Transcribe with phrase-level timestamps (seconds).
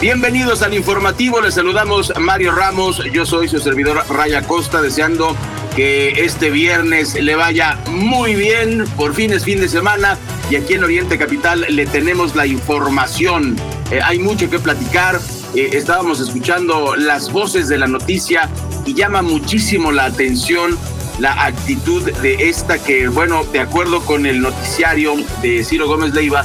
[0.00, 5.36] Bienvenidos al informativo, les saludamos Mario Ramos, yo soy su servidor Raya Costa, deseando
[5.74, 10.16] que este viernes le vaya muy bien, por fin es fin de semana
[10.50, 13.56] y aquí en Oriente Capital le tenemos la información,
[13.90, 15.18] eh, hay mucho que platicar,
[15.56, 18.48] eh, estábamos escuchando las voces de la noticia
[18.86, 20.78] y llama muchísimo la atención
[21.18, 26.44] la actitud de esta que, bueno, de acuerdo con el noticiario de Ciro Gómez Leiva,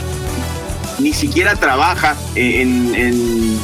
[1.03, 3.59] ni siquiera trabaja en,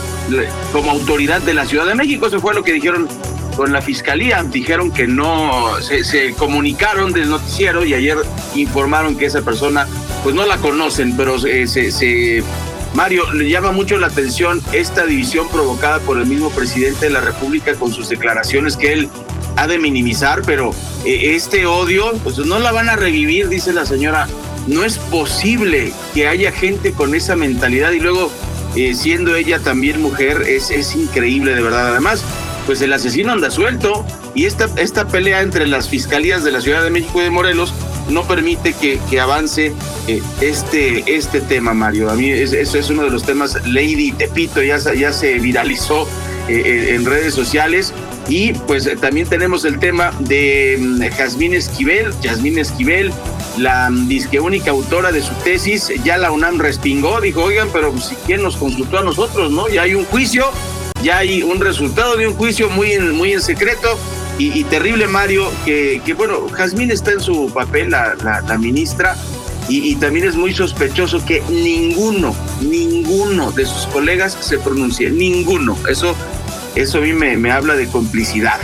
[0.71, 2.27] como autoridad de la Ciudad de México.
[2.27, 3.07] Eso fue lo que dijeron
[3.55, 4.43] con la fiscalía.
[4.43, 8.17] Dijeron que no, se, comunicaron del noticiero y ayer
[8.55, 9.87] informaron que esa persona,
[10.23, 12.43] pues no la conocen, pero se,
[12.93, 17.21] Mario, le llama mucho la atención esta división provocada por el mismo presidente de la
[17.21, 19.09] República con sus declaraciones que él
[19.55, 20.71] ha de minimizar, pero
[21.05, 24.27] eh, este odio, pues no la van a revivir, dice la señora
[24.69, 28.31] no es posible que haya gente con esa mentalidad y luego,
[28.75, 31.89] eh, siendo ella también mujer, es, es increíble de verdad.
[31.89, 32.23] Además,
[32.65, 36.83] pues el asesino anda suelto y esta, esta pelea entre las fiscalías de la Ciudad
[36.83, 37.73] de México y de Morelos
[38.09, 39.73] no permite que, que avance
[40.07, 42.09] eh, este, este tema, Mario.
[42.09, 46.07] A mí eso es, uno de los temas, Lady Tepito ya, ya se viralizó
[46.47, 47.93] eh, en redes sociales.
[48.27, 53.11] Y pues también tenemos el tema de mm, Jazmín Esquivel, Jazmín Esquivel,
[53.59, 58.15] la disque única autora de su tesis, ya la UNAM respingó, dijo, oigan, pero si
[58.25, 59.67] quién nos consultó a nosotros, ¿no?
[59.67, 60.45] Ya hay un juicio,
[61.03, 63.97] ya hay un resultado de un juicio muy en, muy en secreto
[64.37, 68.15] y, terrible, Mario, que, que, bueno, Jazmín está en su papel, la,
[68.47, 69.17] la, ministra,
[69.67, 75.77] y, también es muy sospechoso que ninguno, ninguno de sus colegas se pronuncie, ninguno.
[75.89, 76.15] Eso,
[76.75, 78.59] eso a mí me, me habla de complicidad.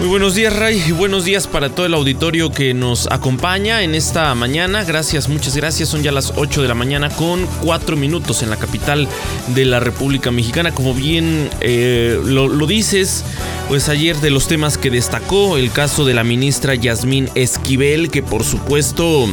[0.00, 3.94] Muy buenos días Ray y buenos días para todo el auditorio que nos acompaña en
[3.94, 4.82] esta mañana.
[4.82, 5.90] Gracias, muchas gracias.
[5.90, 9.06] Son ya las 8 de la mañana con 4 minutos en la capital
[9.48, 10.72] de la República Mexicana.
[10.72, 13.26] Como bien eh, lo, dices,
[13.68, 18.22] pues ayer de los temas que destacó el caso de la ministra Yasmín Esquivel, que
[18.22, 19.28] por supuesto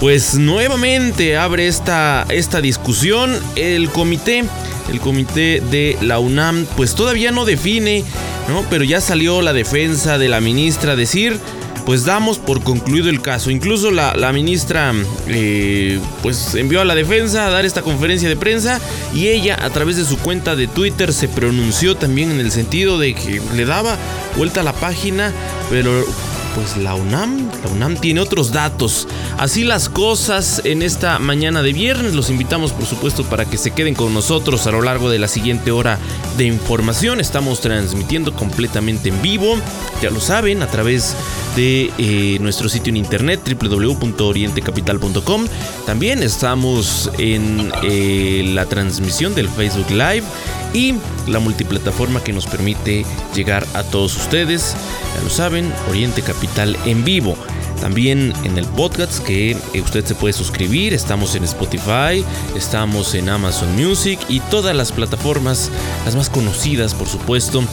[0.00, 3.38] pues nuevamente abre esta, esta discusión.
[3.54, 4.42] El comité,
[4.90, 8.02] el comité de la UNAM, pues todavía no define,
[8.48, 8.64] ¿no?
[8.70, 11.38] Pero ya salió la defensa de la ministra a decir,
[11.84, 13.50] pues damos por concluido el caso.
[13.50, 14.92] Incluso la, la ministra
[15.28, 18.80] eh, pues envió a la defensa a dar esta conferencia de prensa
[19.14, 22.98] y ella a través de su cuenta de Twitter se pronunció también en el sentido
[22.98, 23.96] de que le daba
[24.36, 25.32] vuelta a la página,
[25.70, 26.04] pero
[26.54, 29.08] pues la UNAM, la UNAM tiene otros datos.
[29.38, 32.14] Así las cosas en esta mañana de viernes.
[32.14, 35.28] Los invitamos por supuesto para que se queden con nosotros a lo largo de la
[35.28, 35.98] siguiente hora
[36.36, 37.20] de información.
[37.20, 39.56] Estamos transmitiendo completamente en vivo,
[40.00, 41.14] ya lo saben, a través
[41.56, 45.46] de eh, nuestro sitio en internet www.orientecapital.com.
[45.86, 50.24] También estamos en eh, la transmisión del Facebook Live
[50.74, 50.94] y
[51.26, 53.04] la multiplataforma que nos permite
[53.34, 54.74] llegar a todos ustedes.
[55.16, 57.36] Ya lo saben, Oriente Capital en vivo.
[57.80, 60.94] También en el podcast que eh, usted se puede suscribir.
[60.94, 62.24] Estamos en Spotify,
[62.56, 65.70] estamos en Amazon Music y todas las plataformas,
[66.04, 67.64] las más conocidas por supuesto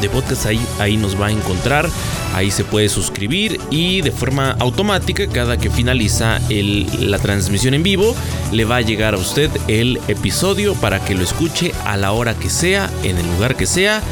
[0.00, 1.88] de podcast ahí, ahí nos va a encontrar.
[2.34, 8.14] Ahí se puede suscribir y de forma automática cada que finaliza la transmisión en vivo
[8.52, 12.34] le va a llegar a usted el episodio para que lo escuche a la hora
[12.34, 14.02] que sea, en el lugar que sea.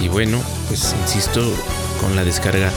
[0.00, 1.42] Y bueno, pues insisto
[2.00, 2.70] con la descarga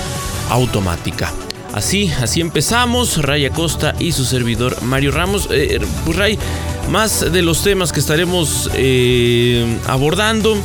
[0.50, 1.32] automática.
[1.74, 3.22] Así, así empezamos.
[3.22, 5.48] Ray Acosta y su servidor Mario Ramos.
[5.52, 6.40] Eh, pues Ray,
[6.90, 10.58] más de los temas que estaremos eh, abordando.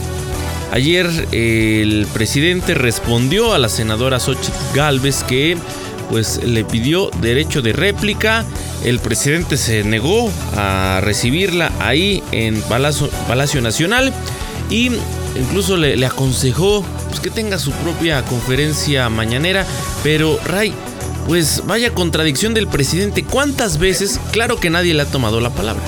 [0.72, 5.58] Ayer el presidente respondió a la senadora Xochitl Galvez que
[6.08, 8.46] pues le pidió derecho de réplica.
[8.82, 14.14] El presidente se negó a recibirla ahí en Palacio, Nacional
[14.70, 14.90] y
[15.38, 19.66] incluso le, aconsejó pues, que tenga su propia conferencia mañanera.
[20.02, 20.72] Pero Ray,
[21.26, 23.24] pues vaya contradicción del presidente.
[23.24, 24.18] ¿Cuántas veces?
[24.32, 25.82] Claro que nadie le ha tomado la palabra.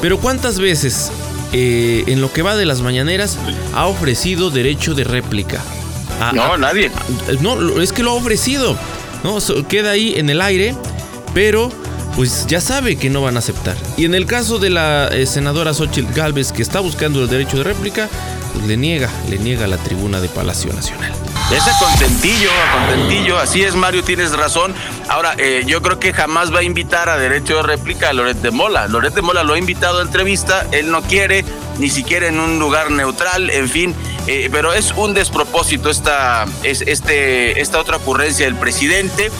[0.00, 1.10] Pero ¿cuántas veces
[1.52, 3.38] eh, en lo que va de las mañaneras
[3.74, 5.62] ha ofrecido derecho de réplica.
[6.34, 6.90] no, nadie.
[7.40, 8.76] No, es que lo ha ofrecido.
[9.24, 10.74] No, queda ahí en el aire,
[11.34, 11.70] pero
[12.14, 13.76] pues ya sabe que no van a aceptar.
[13.96, 17.58] Y en el caso de la eh, senadora Xochitl Galvez, que está buscando el derecho
[17.58, 18.08] de réplica,
[18.52, 21.12] pues le niega, le niega la tribuna de Palacio Nacional.
[21.50, 24.74] Ese contentillo, contentillo, así es Mario, tienes razón.
[25.08, 28.36] Ahora, eh, yo creo que jamás va a invitar a derecho de réplica a Loret
[28.36, 28.86] de Mola.
[28.86, 31.46] Loret de Mola lo ha invitado a entrevista, él no quiere,
[31.78, 33.94] ni siquiera en un lugar neutral, en fin.
[34.26, 39.30] Eh, pero es un despropósito esta, es, este, esta otra ocurrencia del presidente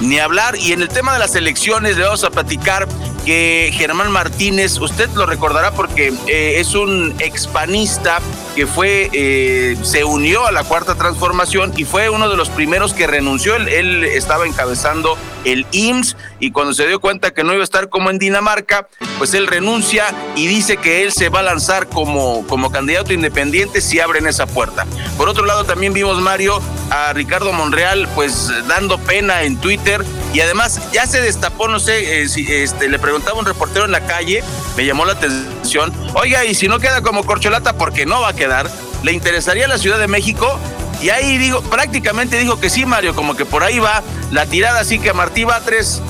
[0.00, 0.56] ni hablar.
[0.56, 2.88] Y en el tema de las elecciones le vamos a platicar
[3.28, 8.20] que Germán Martínez, usted lo recordará porque eh, es un expanista
[8.56, 12.94] que fue, eh, se unió a la cuarta transformación y fue uno de los primeros
[12.94, 13.54] que renunció.
[13.54, 17.90] Él, estaba encabezando el IMSS y cuando se dio cuenta que no iba a estar
[17.90, 18.88] como en Dinamarca,
[19.18, 23.82] pues él renuncia y dice que él se va a lanzar como, como candidato independiente
[23.82, 24.86] si abren esa puerta.
[25.18, 30.02] Por otro lado, también vimos, Mario, a Ricardo Monreal, pues dando pena en Twitter
[30.38, 33.86] y además ya se destapó, no sé, eh, si este, le preguntaba a un reportero
[33.86, 34.44] en la calle,
[34.76, 38.32] me llamó la atención, oiga, y si no queda como corcholata, porque no va a
[38.34, 38.70] quedar,
[39.02, 40.56] ¿le interesaría la Ciudad de México?
[41.02, 44.78] Y ahí digo, prácticamente dijo que sí, Mario, como que por ahí va la tirada,
[44.78, 46.00] así que Martí tres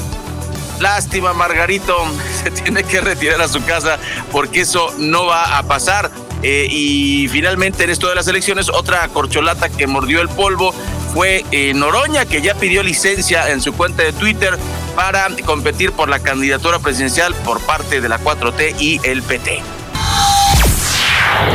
[0.78, 1.96] lástima, Margarito,
[2.44, 3.98] se tiene que retirar a su casa
[4.30, 6.10] porque eso no va a pasar.
[6.42, 10.75] Eh, y finalmente en esto de las elecciones, otra corcholata que mordió el polvo
[11.12, 14.58] fue eh, Noroña, que ya pidió licencia en su cuenta de Twitter
[14.94, 19.60] para competir por la candidatura presidencial por parte de la 4T y el PT.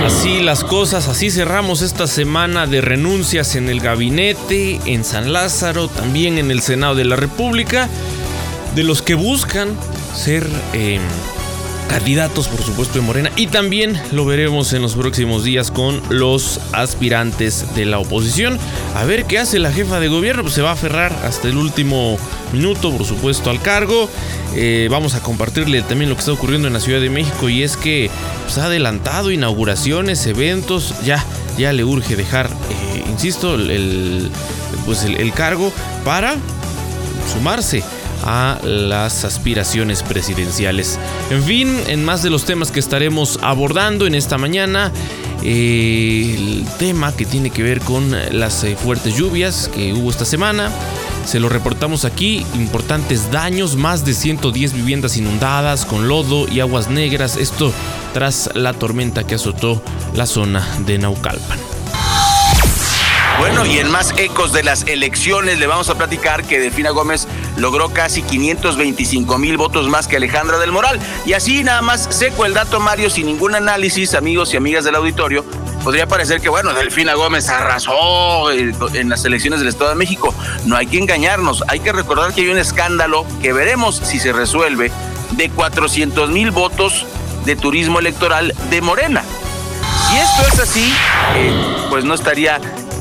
[0.05, 5.88] Así las cosas, así cerramos esta semana de renuncias en el gabinete, en San Lázaro,
[5.88, 7.89] también en el Senado de la República,
[8.75, 9.69] de los que buscan
[10.15, 10.47] ser...
[10.73, 10.99] Eh,
[11.89, 13.31] candidatos, por supuesto, de Morena.
[13.35, 18.57] Y también lo veremos en los próximos días con los aspirantes de la oposición.
[18.95, 20.44] A ver qué hace la jefa de gobierno.
[20.44, 22.18] Pues se va a aferrar hasta el último
[22.51, 24.09] minuto, por supuesto, al cargo.
[24.56, 27.50] Eh, vamos a compartirle también lo que está ocurriendo en la Ciudad de México.
[27.50, 28.09] Y es que
[28.44, 30.94] pues, ha adelantado inauguraciones, eventos.
[31.03, 31.24] Ya,
[31.57, 34.30] ya le urge dejar, eh, insisto, el,
[34.85, 35.71] pues el cargo
[36.03, 36.35] para
[37.31, 37.83] sumarse
[38.23, 40.99] a las aspiraciones presidenciales.
[41.29, 44.91] En fin, en más de los temas que estaremos abordando en esta mañana,
[45.43, 50.25] eh, el tema que tiene que ver con las eh, fuertes lluvias que hubo esta
[50.25, 50.71] semana.
[51.25, 56.89] Se lo reportamos aquí, importantes daños, más de 110 viviendas inundadas con lodo y aguas
[56.89, 57.71] negras, esto
[58.13, 59.81] tras la tormenta que azotó
[60.13, 61.59] la zona de Naucalpan.
[63.39, 67.27] Bueno, y en más ecos de las elecciones le vamos a platicar que Delfina Gómez
[67.57, 71.00] logró casi 525 mil votos más que Alejandra del Moral.
[71.26, 74.95] Y así nada más seco el dato, Mario, sin ningún análisis, amigos y amigas del
[74.95, 75.45] auditorio,
[75.83, 80.33] podría parecer que, bueno, Delfina Gómez arrasó en las elecciones del Estado de México.
[80.66, 84.33] No hay que engañarnos, hay que recordar que hay un escándalo que veremos si se
[84.33, 84.92] resuelve
[85.31, 87.06] de 400 mil votos
[87.45, 89.24] de turismo electoral de Morena.
[90.10, 90.94] Si esto es así,
[91.36, 91.54] eh,
[91.90, 92.60] pues no estaría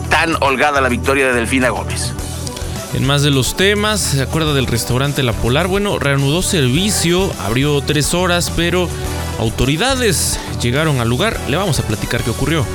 [0.08, 2.12] tan holgada la victoria de Delfina Gómez.
[2.94, 5.66] En más de los temas, ¿se acuerda del restaurante La Polar?
[5.66, 8.86] Bueno, reanudó servicio, abrió tres horas, pero
[9.38, 11.40] autoridades llegaron al lugar.
[11.48, 12.66] Le vamos a platicar qué ocurrió.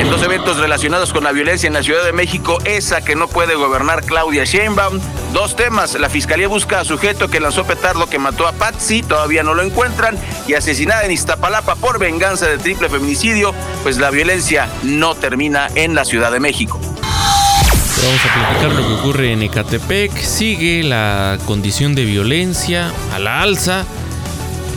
[0.00, 3.28] En dos eventos relacionados con la violencia en la Ciudad de México, esa que no
[3.28, 4.98] puede gobernar Claudia Sheinbaum.
[5.32, 9.44] Dos temas, la fiscalía busca a sujeto que lanzó petardo que mató a Patsy, todavía
[9.44, 10.18] no lo encuentran,
[10.48, 15.94] y asesinada en Iztapalapa por venganza de triple feminicidio, pues la violencia no termina en
[15.94, 16.80] la Ciudad de México.
[18.00, 20.16] Vamos a platicar lo que ocurre en Ecatepec.
[20.16, 23.84] Sigue la condición de violencia a la alza.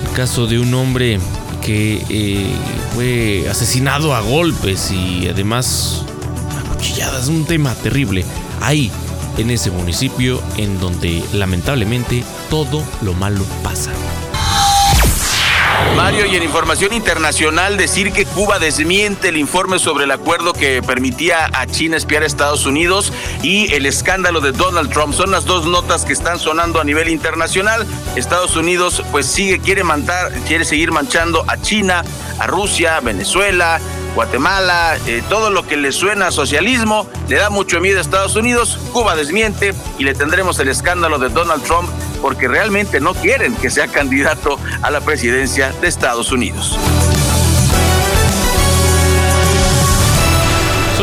[0.06, 1.20] El caso de un hombre
[1.64, 2.46] que eh,
[2.94, 6.06] fue asesinado a golpes y además
[6.66, 8.24] acuchilladas, un tema terrible.
[8.62, 8.92] Ahí,
[9.38, 13.92] en ese municipio en donde lamentablemente todo lo malo pasa.
[15.96, 20.84] Mario, y en información internacional, decir que Cuba desmiente el informe sobre el acuerdo que
[20.84, 25.14] permitía a China espiar a Estados Unidos y el escándalo de Donald Trump.
[25.14, 27.88] Son las dos notas que están sonando a nivel internacional.
[28.18, 32.04] Estados Unidos pues sigue, quiere mantar, quiere seguir manchando a China,
[32.40, 33.80] a Rusia, Venezuela,
[34.16, 38.36] Guatemala, eh, todo lo que le suena a socialismo, le da mucho miedo a Estados
[38.36, 41.90] Unidos, Cuba desmiente y le tendremos el escándalo de Donald Trump
[42.26, 46.76] porque realmente no quieren que sea candidato a la presidencia de Estados Unidos.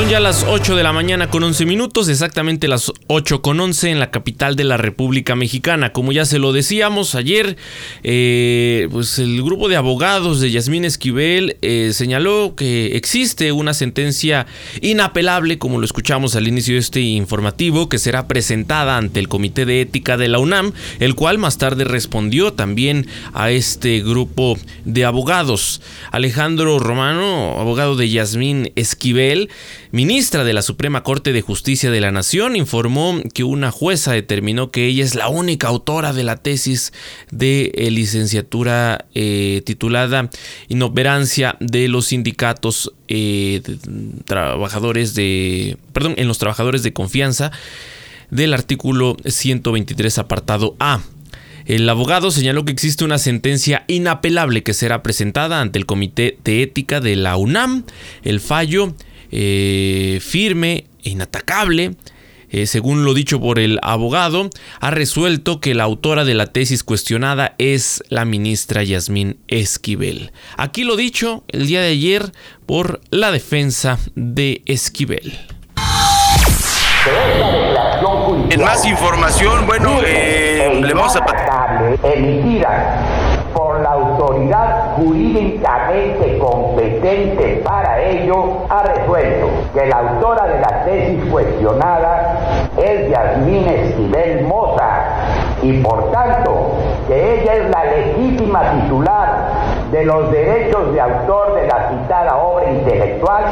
[0.02, 3.90] Son ya las 8 de la mañana con 11 minutos, exactamente las 8 con 11
[3.90, 5.92] en la capital de la República Mexicana.
[5.92, 7.56] Como ya se lo decíamos ayer,
[8.02, 14.48] eh, pues el grupo de abogados de Yasmín Esquivel eh, señaló que existe una sentencia
[14.80, 19.66] inapelable, como lo escuchamos al inicio de este informativo, que será presentada ante el Comité
[19.66, 25.04] de Ética de la UNAM, el cual más tarde respondió también a este grupo de
[25.04, 25.80] abogados.
[26.10, 29.48] Alejandro Romano, abogado de Yasmín Esquivel,
[29.92, 34.70] ministra de la Suprema Corte de Justicia de la Nación informó que una jueza determinó
[34.70, 36.94] que ella es la única autora de la tesis
[37.30, 40.30] de eh, licenciatura eh, titulada
[40.68, 43.60] Inoperancia de los sindicatos eh,
[44.24, 47.52] trabajadores de, perdón, en los trabajadores de confianza
[48.30, 51.02] del artículo 123 apartado A.
[51.66, 56.62] El abogado señaló que existe una sentencia inapelable que será presentada ante el Comité de
[56.62, 57.84] Ética de la UNAM.
[58.24, 58.94] El fallo
[59.32, 61.96] eh, firme e inatacable,
[62.50, 66.84] eh, según lo dicho por el abogado, ha resuelto que la autora de la tesis
[66.84, 70.32] cuestionada es la ministra Yasmín Esquivel.
[70.58, 72.30] Aquí lo dicho el día de ayer
[72.66, 75.32] por la defensa de Esquivel.
[78.50, 81.24] En más información, bueno, eh, le vamos a
[83.82, 92.38] la autoridad jurídicamente competente para ello, ha resuelto que la autora de la tesis cuestionada
[92.76, 95.00] es Yasmín Esquivel Moza
[95.62, 96.72] y por tanto
[97.06, 102.70] que ella es la legítima titular de los derechos de autor de la citada obra
[102.70, 103.44] intelectual,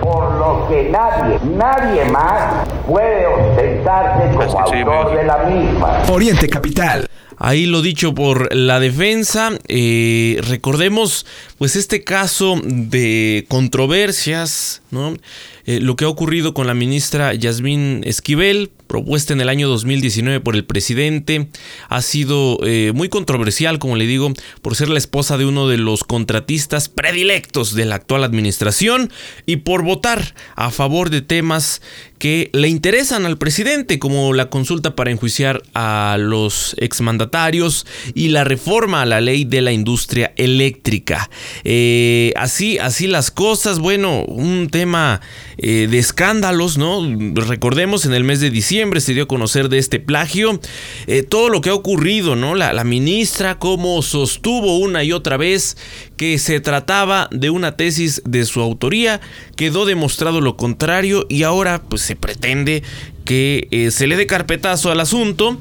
[0.00, 5.98] por lo que nadie, nadie más puede ostentarse como autor de la misma.
[6.10, 7.06] Oriente Capital.
[7.38, 9.58] Ahí lo dicho por la defensa.
[9.68, 11.24] Eh, recordemos,
[11.56, 15.16] pues, este caso de controversias, ¿no?
[15.64, 20.40] Eh, lo que ha ocurrido con la ministra Yasmín Esquivel, propuesta en el año 2019
[20.40, 21.48] por el presidente,
[21.88, 25.76] ha sido eh, muy controversial, como le digo, por ser la esposa de uno de
[25.76, 29.12] los contratistas predilectos de la actual administración
[29.46, 31.82] y por votar a favor de temas
[32.18, 38.42] que le interesan al presidente, como la consulta para enjuiciar a los exmandatarios y la
[38.42, 41.30] reforma a la ley de la industria eléctrica.
[41.62, 45.20] Eh, así, así las cosas, bueno, un tema
[45.58, 47.02] eh, de escándalos, ¿no?
[47.34, 50.60] Recordemos, en el mes de diciembre se dio a conocer de este plagio,
[51.06, 52.54] eh, todo lo que ha ocurrido, ¿no?
[52.54, 55.76] La, ministra, cómo sostuvo una y otra vez
[56.16, 59.20] que se trataba de una tesis de su autoría,
[59.56, 62.82] quedó demostrado lo contrario y ahora pues se pretende
[63.24, 65.58] que eh, se le dé carpetazo al asunto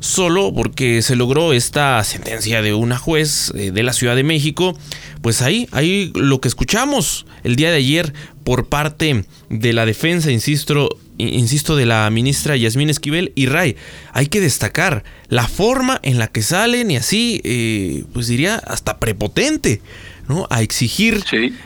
[0.00, 4.76] solo porque se logró esta sentencia de una juez eh, de la Ciudad de México.
[5.20, 8.12] Pues ahí, ahí lo que escuchamos el día de ayer
[8.42, 10.88] por parte de la defensa, insisto,
[11.20, 13.76] insisto, de la ministra Yasmín Esquivel y Ray.
[14.12, 18.98] Hay que destacar la forma en la que salen y así, eh, pues diría, hasta
[18.98, 19.80] prepotente.
[20.28, 20.46] ¿no?
[20.48, 21.24] a exigir,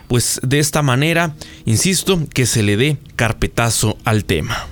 [0.08, 1.34] pues de esta manera,
[1.66, 4.66] insisto, que se le dé carpetazo al tema.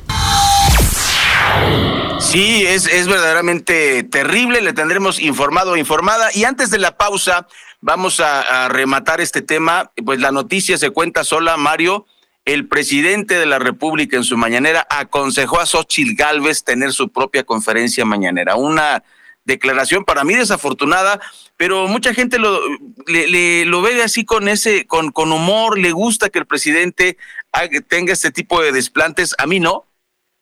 [2.19, 6.31] Sí, es, es verdaderamente terrible, le tendremos informado o informada.
[6.33, 7.47] Y antes de la pausa,
[7.83, 9.91] vamos a, rematar este tema.
[10.03, 12.07] Pues la noticia se cuenta sola, Mario.
[12.45, 17.45] El presidente de la República en su mañanera aconsejó a Xochitl Gálvez tener su propia
[17.45, 18.57] conferencia mañanera.
[18.57, 19.05] Una
[19.45, 21.21] declaración para mí desafortunada,
[21.57, 22.61] pero mucha gente lo,
[23.07, 27.17] le, ve así con ese, con, humor, le gusta que el presidente
[27.89, 29.35] tenga este tipo de desplantes.
[29.39, 29.85] A mí no,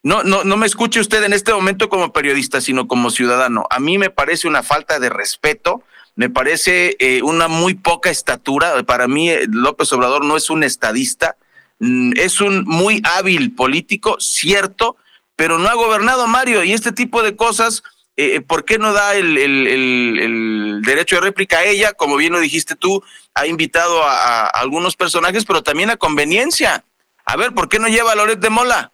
[0.02, 3.66] no, no, no me escuche usted en este momento como periodista, sino como ciudadano.
[3.70, 5.82] A mí me parece una falta de respeto,
[6.14, 8.82] me parece eh, una muy poca estatura.
[8.84, 11.36] Para mí, eh, López Obrador no es un estadista,
[11.80, 14.96] es un muy hábil político, cierto,
[15.34, 16.62] pero no ha gobernado Mario.
[16.62, 17.82] Y este tipo de cosas,
[18.16, 21.94] eh, ¿por qué no da el, derecho de réplica a ella?
[21.94, 23.02] Como bien lo dijiste tú,
[23.34, 26.84] ha invitado a, algunos personajes, pero también a conveniencia.
[27.24, 28.92] A ver, ¿por qué no lleva a Loret de Mola?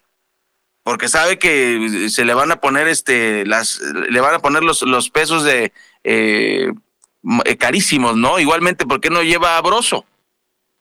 [0.83, 4.83] Porque sabe que se le van a poner este, las, le van a poner los,
[4.83, 5.73] los pesos de
[6.05, 6.71] eh,
[7.59, 8.39] carísimos, ¿no?
[8.39, 10.05] Igualmente, ¿por qué no lleva a Broso?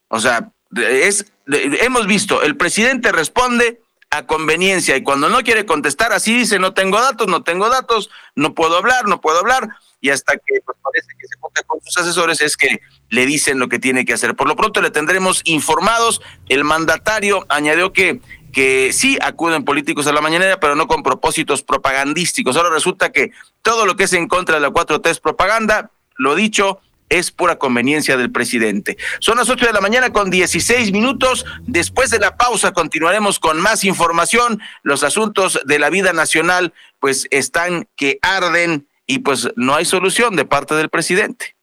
[0.09, 6.13] O sea, es, hemos visto, el presidente responde a conveniencia y cuando no quiere contestar
[6.13, 9.69] así dice no tengo datos, no tengo datos, no puedo hablar, no puedo hablar
[10.01, 13.59] y hasta que pues, parece que se junta con sus asesores es que le dicen
[13.59, 14.35] lo que tiene que hacer.
[14.35, 16.21] Por lo pronto le tendremos informados.
[16.49, 18.21] El mandatario añadió que
[18.57, 22.57] que sí acuden políticos a la mañanera, pero no con propósitos propagandísticos.
[22.57, 25.91] Ahora resulta que todo lo que es en contra de la 4T es propaganda.
[26.17, 28.97] Lo dicho, es pura conveniencia del presidente.
[29.21, 31.45] Son las 8 de la mañana con 16 minutos.
[31.67, 34.61] Después de la pausa continuaremos con más información.
[34.83, 40.37] Los asuntos de la vida nacional pues están que arden y pues no hay solución
[40.37, 41.57] de parte del presidente.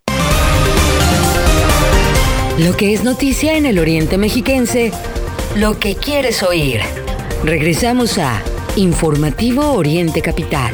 [2.57, 4.91] Lo que es noticia en el Oriente Mexiquense,
[5.55, 6.81] lo que quieres oír.
[7.43, 8.41] Regresamos a
[8.75, 10.73] Informativo Oriente Capital.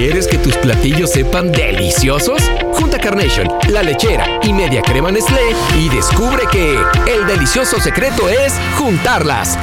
[0.00, 2.40] ¿Quieres que tus platillos sepan deliciosos?
[2.72, 6.72] Junta Carnation, La Lechera y Media Crema Nestlé y descubre que
[7.06, 9.58] el delicioso secreto es juntarlas.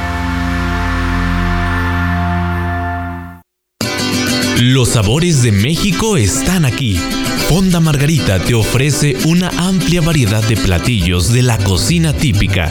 [4.60, 7.00] Los sabores de México están aquí.
[7.48, 12.70] Fonda Margarita te ofrece una amplia variedad de platillos de la cocina típica.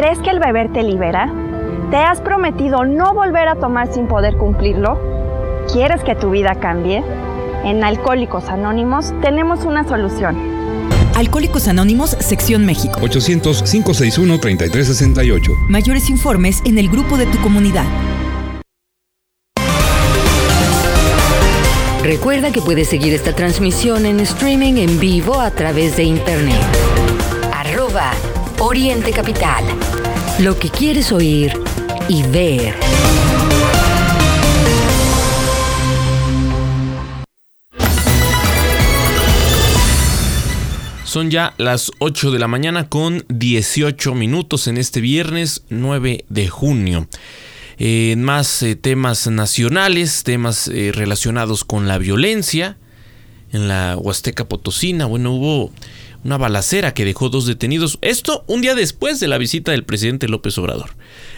[0.00, 1.30] ¿Crees que el beber te libera?
[1.90, 4.98] ¿Te has prometido no volver a tomar sin poder cumplirlo?
[5.70, 7.04] ¿Quieres que tu vida cambie?
[7.64, 10.38] En Alcohólicos Anónimos tenemos una solución.
[11.14, 12.98] Alcohólicos Anónimos, Sección México.
[13.00, 15.68] 800-561-3368.
[15.68, 17.84] Mayores informes en el grupo de tu comunidad.
[22.02, 26.56] Recuerda que puedes seguir esta transmisión en streaming en vivo a través de internet.
[27.52, 28.12] Arroba
[28.62, 29.64] Oriente Capital.
[30.42, 31.52] Lo que quieres oír
[32.08, 32.74] y ver.
[41.04, 46.48] Son ya las 8 de la mañana con 18 minutos en este viernes 9 de
[46.48, 47.06] junio.
[47.76, 52.78] En más eh, temas nacionales, temas eh, relacionados con la violencia.
[53.52, 55.70] En la Huasteca Potosina, bueno, hubo
[56.24, 57.98] una balacera que dejó dos detenidos.
[58.02, 60.90] Esto un día después de la visita del presidente López Obrador.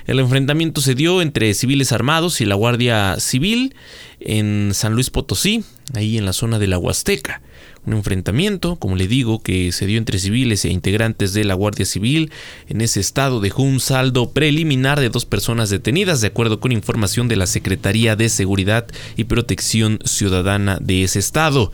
[0.07, 3.75] El enfrentamiento se dio entre civiles armados y la Guardia Civil
[4.21, 5.64] en San Luis Potosí,
[5.95, 7.42] ahí en la zona de la Huasteca.
[7.85, 11.85] Un enfrentamiento, como le digo, que se dio entre civiles e integrantes de la Guardia
[11.85, 12.31] Civil.
[12.68, 17.27] En ese estado dejó un saldo preliminar de dos personas detenidas, de acuerdo con información
[17.27, 21.73] de la Secretaría de Seguridad y Protección Ciudadana de ese estado.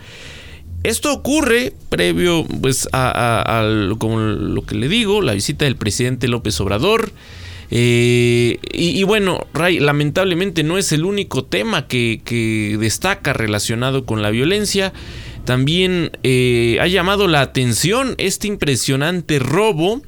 [0.85, 3.67] Esto ocurre previo pues, a,
[3.99, 7.13] como lo que le digo, la visita del presidente López Obrador.
[7.71, 14.31] Eh, y, bueno, Ray, lamentablemente no es el único tema que, destaca relacionado con la
[14.31, 14.93] violencia.
[15.45, 20.03] También eh, ha llamado la atención este impresionante robo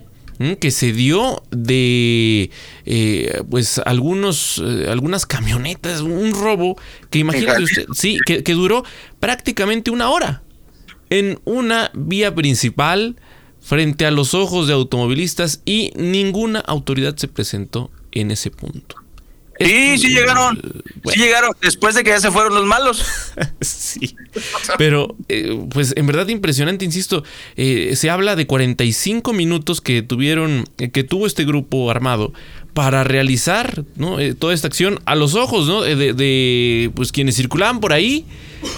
[0.59, 2.50] que se dio de
[2.87, 6.78] eh, pues algunos algunas camionetas, un robo
[7.11, 8.83] que imagínate usted, sí, que, que duró
[9.18, 10.42] prácticamente una hora
[11.11, 13.16] en una vía principal
[13.61, 18.96] frente a los ojos de automovilistas y ninguna autoridad se presentó en ese punto.
[19.61, 20.59] Sí, sí llegaron.
[21.12, 23.05] Sí llegaron después de que ya se fueron los malos.
[23.61, 24.16] sí.
[24.79, 27.25] Pero, eh, pues en verdad impresionante, insisto.
[27.57, 32.33] Eh, se habla de 45 minutos que tuvieron, que tuvo este grupo armado
[32.73, 33.85] para realizar
[34.18, 38.25] eh, toda esta acción a los ojos de, de, pues, quienes circulaban por ahí.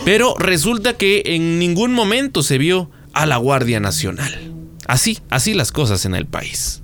[0.05, 4.53] Pero resulta que en ningún momento se vio a la Guardia Nacional.
[4.87, 6.83] Así, así las cosas en el país.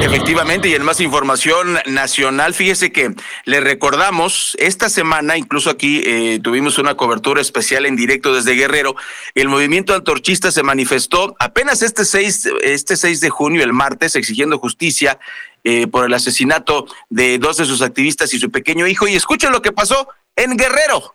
[0.00, 6.40] Efectivamente, y en más información nacional, fíjese que le recordamos, esta semana, incluso aquí eh,
[6.42, 8.96] tuvimos una cobertura especial en directo desde Guerrero,
[9.34, 14.58] el movimiento antorchista se manifestó apenas este 6, este 6 de junio, el martes, exigiendo
[14.58, 15.18] justicia
[15.64, 19.06] eh, por el asesinato de dos de sus activistas y su pequeño hijo.
[19.08, 21.14] Y escuchen lo que pasó en Guerrero.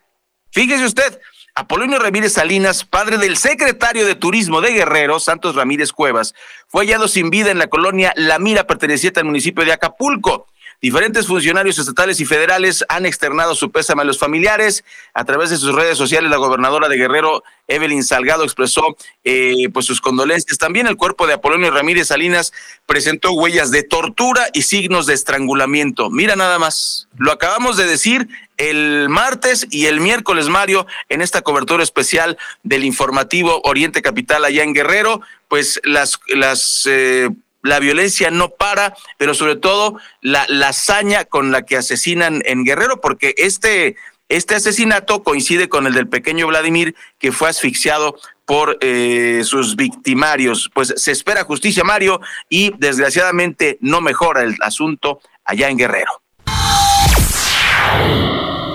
[0.51, 1.19] Fíjese usted,
[1.55, 6.33] Apolonio Ramírez Salinas, padre del secretario de Turismo de Guerrero, Santos Ramírez Cuevas,
[6.67, 10.47] fue hallado sin vida en la colonia La Mira, perteneciente al municipio de Acapulco.
[10.81, 14.85] Diferentes funcionarios estatales y federales han externado su pésame a los familiares.
[15.13, 19.85] A través de sus redes sociales, la gobernadora de Guerrero, Evelyn Salgado, expresó eh, pues
[19.85, 20.57] sus condolencias.
[20.57, 22.53] También el cuerpo de Apolonio Ramírez Salinas
[22.85, 26.09] presentó huellas de tortura y signos de estrangulamiento.
[26.09, 31.41] Mira nada más, lo acabamos de decir el martes y el miércoles, Mario, en esta
[31.41, 37.29] cobertura especial del informativo Oriente Capital allá en Guerrero, pues las, las eh,
[37.61, 42.63] la violencia no para, pero sobre todo la, la hazaña con la que asesinan en
[42.63, 43.95] Guerrero, porque este,
[44.29, 50.69] este asesinato coincide con el del pequeño Vladimir, que fue asfixiado por eh, sus victimarios.
[50.73, 52.19] Pues se espera justicia, Mario,
[52.49, 56.11] y desgraciadamente no mejora el asunto allá en Guerrero.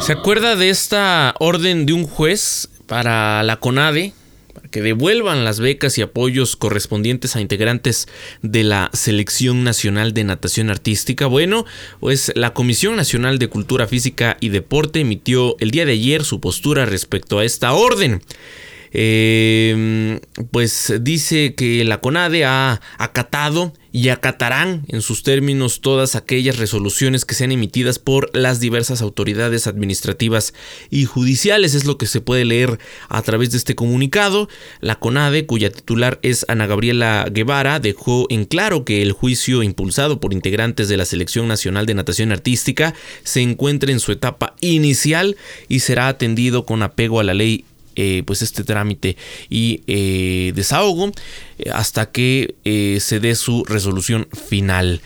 [0.00, 4.12] ¿Se acuerda de esta orden de un juez para la CONADE
[4.74, 8.08] que devuelvan las becas y apoyos correspondientes a integrantes
[8.42, 11.26] de la Selección Nacional de Natación Artística.
[11.26, 11.64] Bueno,
[12.00, 16.40] pues la Comisión Nacional de Cultura Física y Deporte emitió el día de ayer su
[16.40, 18.20] postura respecto a esta orden.
[18.96, 20.20] Eh,
[20.52, 27.24] pues dice que la CONADE ha acatado y acatarán en sus términos todas aquellas resoluciones
[27.24, 30.54] que sean emitidas por las diversas autoridades administrativas
[30.90, 31.74] y judiciales.
[31.74, 32.78] Es lo que se puede leer
[33.08, 34.48] a través de este comunicado.
[34.80, 40.20] La CONADE, cuya titular es Ana Gabriela Guevara, dejó en claro que el juicio impulsado
[40.20, 45.36] por integrantes de la Selección Nacional de Natación Artística se encuentra en su etapa inicial
[45.68, 47.64] y será atendido con apego a la ley
[47.96, 49.16] eh, pues este trámite
[49.48, 51.12] y eh, desahogo
[51.58, 52.54] eh, hasta que
[53.00, 55.00] se dé su resolución final.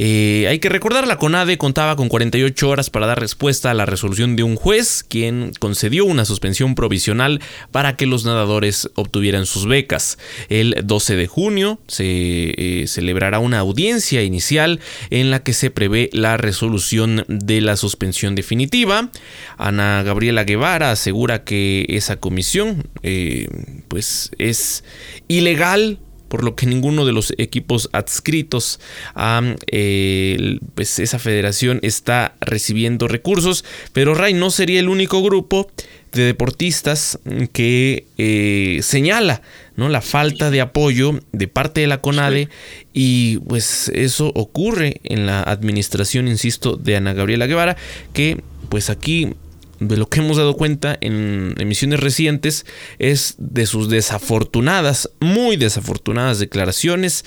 [0.00, 3.84] Eh, hay que recordar, la CONADE contaba con 48 horas para dar respuesta a la
[3.84, 7.40] resolución de un juez, quien concedió una suspensión provisional
[7.72, 10.16] para que los nadadores obtuvieran sus becas.
[10.48, 14.78] El 12 de junio se eh, celebrará una audiencia inicial
[15.10, 19.10] en la que se prevé la resolución de la suspensión definitiva.
[19.56, 23.48] Ana Gabriela Guevara asegura que esa comisión eh,
[23.88, 24.84] pues es
[25.26, 25.98] ilegal
[26.28, 28.80] por lo que ninguno de los equipos adscritos
[29.14, 35.70] a eh, pues esa federación está recibiendo recursos, pero Ray no sería el único grupo
[36.12, 37.18] de deportistas
[37.52, 39.42] que eh, señala
[39.76, 39.88] ¿no?
[39.88, 42.48] la falta de apoyo de parte de la CONADE
[42.92, 47.76] y pues eso ocurre en la administración, insisto, de Ana Gabriela Guevara,
[48.12, 49.34] que pues aquí
[49.80, 52.66] de lo que hemos dado cuenta en emisiones recientes
[52.98, 57.24] es de sus desafortunadas, muy desafortunadas declaraciones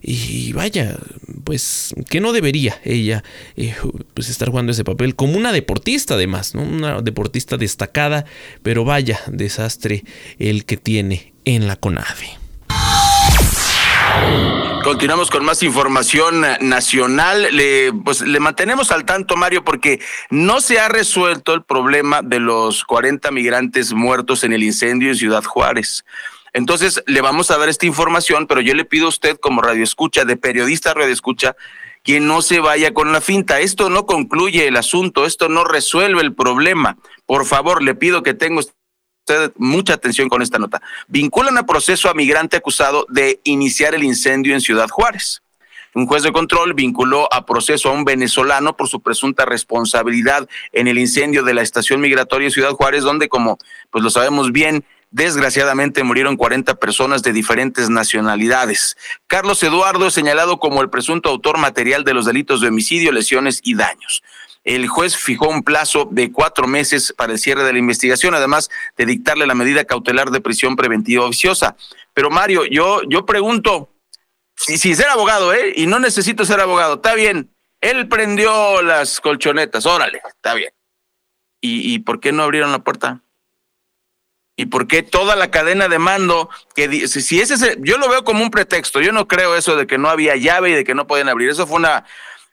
[0.00, 0.98] y vaya,
[1.44, 3.22] pues que no debería ella
[3.56, 3.74] eh,
[4.14, 6.62] pues estar jugando ese papel como una deportista además, ¿no?
[6.62, 8.24] una deportista destacada,
[8.62, 10.04] pero vaya desastre
[10.38, 12.41] el que tiene en la CONAVE.
[14.82, 17.48] Continuamos con más información nacional.
[17.52, 22.40] Le, pues le mantenemos al tanto, Mario, porque no se ha resuelto el problema de
[22.40, 26.04] los 40 migrantes muertos en el incendio en Ciudad Juárez.
[26.52, 29.84] Entonces, le vamos a dar esta información, pero yo le pido a usted, como radio
[29.84, 31.56] escucha, de periodista radio escucha,
[32.02, 33.60] que no se vaya con la finta.
[33.60, 36.98] Esto no concluye el asunto, esto no resuelve el problema.
[37.24, 38.62] Por favor, le pido que tenga
[39.56, 40.80] mucha atención con esta nota.
[41.08, 45.42] Vinculan a proceso a migrante acusado de iniciar el incendio en Ciudad Juárez.
[45.94, 50.88] Un juez de control vinculó a proceso a un venezolano por su presunta responsabilidad en
[50.88, 53.58] el incendio de la estación migratoria de Ciudad Juárez, donde, como
[53.90, 58.96] pues lo sabemos bien, desgraciadamente murieron 40 personas de diferentes nacionalidades.
[59.26, 63.60] Carlos Eduardo es señalado como el presunto autor material de los delitos de homicidio, lesiones
[63.62, 64.22] y daños
[64.64, 68.70] el juez fijó un plazo de cuatro meses para el cierre de la investigación, además
[68.96, 71.76] de dictarle la medida cautelar de prisión preventiva oficiosa.
[72.14, 73.90] Pero Mario, yo, yo pregunto,
[74.54, 75.72] si, si ser abogado, ¿eh?
[75.76, 77.50] Y no necesito ser abogado, está bien.
[77.80, 80.72] Él prendió las colchonetas, órale, está bien.
[81.60, 83.20] ¿Y, y por qué no abrieron la puerta?
[84.54, 88.22] ¿Y por qué toda la cadena de mando que si ese es yo lo veo
[88.22, 90.94] como un pretexto, yo no creo eso de que no había llave y de que
[90.94, 92.04] no podían abrir, eso fue una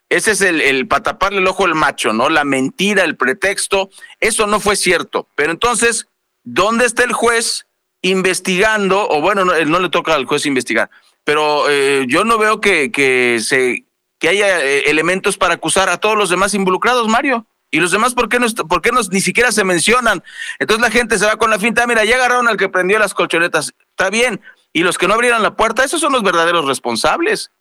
[0.10, 2.30] ese es el, el para el ojo al macho, ¿no?
[2.30, 3.89] La mentira, el pretexto.
[4.19, 5.28] Eso no fue cierto.
[5.36, 6.08] Pero entonces,
[6.43, 7.67] ¿dónde está el juez
[8.02, 9.08] investigando?
[9.08, 10.89] O bueno, no, no le toca al juez investigar.
[11.24, 13.86] pero eh, yo no veo que, que, se,
[14.17, 17.45] que haya eh, elementos para acusar a todos los demás involucrados, Mario.
[17.72, 20.24] Y los demás, ¿por qué, no, por qué ni siquiera se mencionan?
[20.58, 23.13] Entonces la gente se va con la finta, mira, ya agarraron al que prendió las
[23.13, 24.41] colchonetas, está bien.
[24.74, 27.52] Y los que no abrieron la puerta, esos son los verdaderos responsables.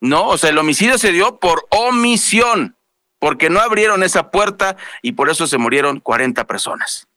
[0.00, 2.76] No, o sea, el homicidio se dio por omisión,
[3.18, 7.08] porque no abrieron esa puerta y por eso se murieron 40 personas.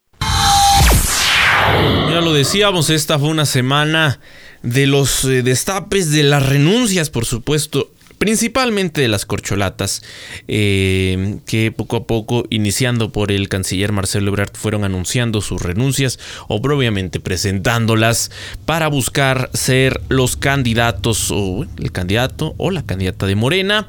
[2.08, 4.20] Ya lo decíamos, esta fue una semana
[4.62, 10.02] de los eh, destapes, de las renuncias, por supuesto, principalmente de las corcholatas,
[10.46, 16.18] eh, que poco a poco, iniciando por el canciller Marcelo Ebrard, fueron anunciando sus renuncias
[16.46, 18.30] o obviamente presentándolas
[18.66, 23.88] para buscar ser los candidatos o el candidato o la candidata de Morena.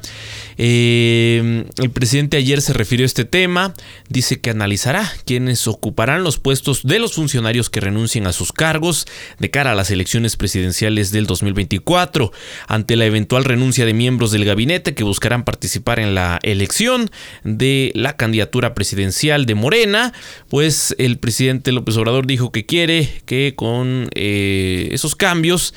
[0.56, 3.74] Eh, el presidente ayer se refirió a este tema,
[4.08, 9.06] dice que analizará quienes ocuparán los puestos de los funcionarios que renuncien a sus cargos
[9.38, 12.32] de cara a las elecciones presidenciales del 2024,
[12.66, 17.10] ante la eventual renuncia de miembros del gabinete que buscarán participar en la elección
[17.44, 20.12] de la candidatura presidencial de Morena,
[20.48, 25.74] pues el presidente López Obrador dijo que quiere que con eh, esos cambios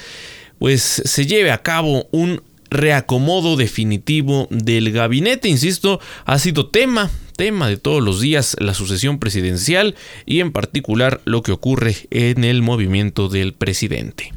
[0.60, 5.48] pues se lleve a cabo un reacomodo definitivo del gabinete.
[5.48, 11.22] Insisto, ha sido tema, tema de todos los días la sucesión presidencial y en particular
[11.26, 14.34] lo que ocurre en el movimiento del presidente.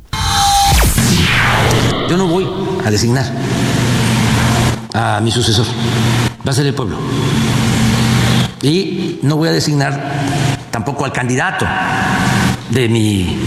[2.08, 2.46] Yo no voy
[2.84, 3.30] a designar
[4.94, 5.66] a mi sucesor,
[6.46, 6.96] va a ser el pueblo.
[8.62, 10.00] Y no voy a designar
[10.70, 11.66] tampoco al candidato
[12.70, 13.38] de mi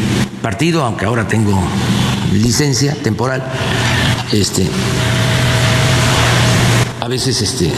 [0.42, 1.60] partido, aunque ahora tengo
[2.32, 3.44] licencia temporal
[4.32, 4.68] este,
[7.02, 7.72] a veces este,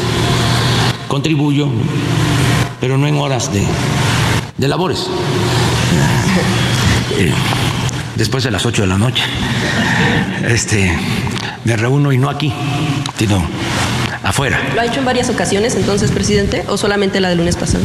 [1.07, 1.67] contribuyo,
[2.79, 3.65] pero no en horas de,
[4.57, 4.99] de labores.
[8.15, 9.23] después de las 8 de la noche,
[10.47, 10.97] este,
[11.63, 12.51] me reúno y no aquí,
[13.17, 13.43] sino
[14.23, 14.59] afuera.
[14.75, 17.83] ¿Lo ha hecho en varias ocasiones entonces, presidente, o solamente la del lunes pasado?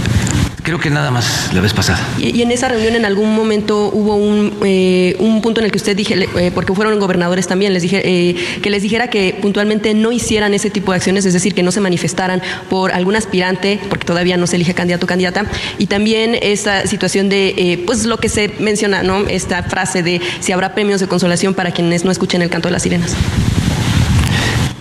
[0.63, 2.01] Creo que nada más la vez pasada.
[2.19, 5.79] ¿Y, en esa reunión en algún momento hubo un, eh, un punto en el que
[5.79, 9.95] usted dije, eh, porque fueron gobernadores también, les dije eh, que les dijera que puntualmente
[9.95, 13.81] no hicieran ese tipo de acciones, es decir, que no se manifestaran por algún aspirante,
[13.89, 15.47] porque todavía no se elige candidato o candidata,
[15.79, 19.27] y también esa situación de, pues lo que se menciona, ¿no?
[19.29, 22.73] Esta frase de si habrá premios de consolación para quienes no escuchen el canto de
[22.73, 23.15] las sirenas.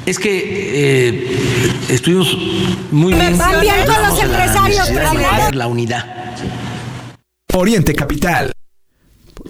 [0.07, 1.37] Es que eh,
[1.89, 2.33] estuvimos
[2.91, 3.37] muy bien.
[3.37, 6.05] Van bien con los empresarios, la, la unidad.
[7.53, 8.56] Oriente Capital.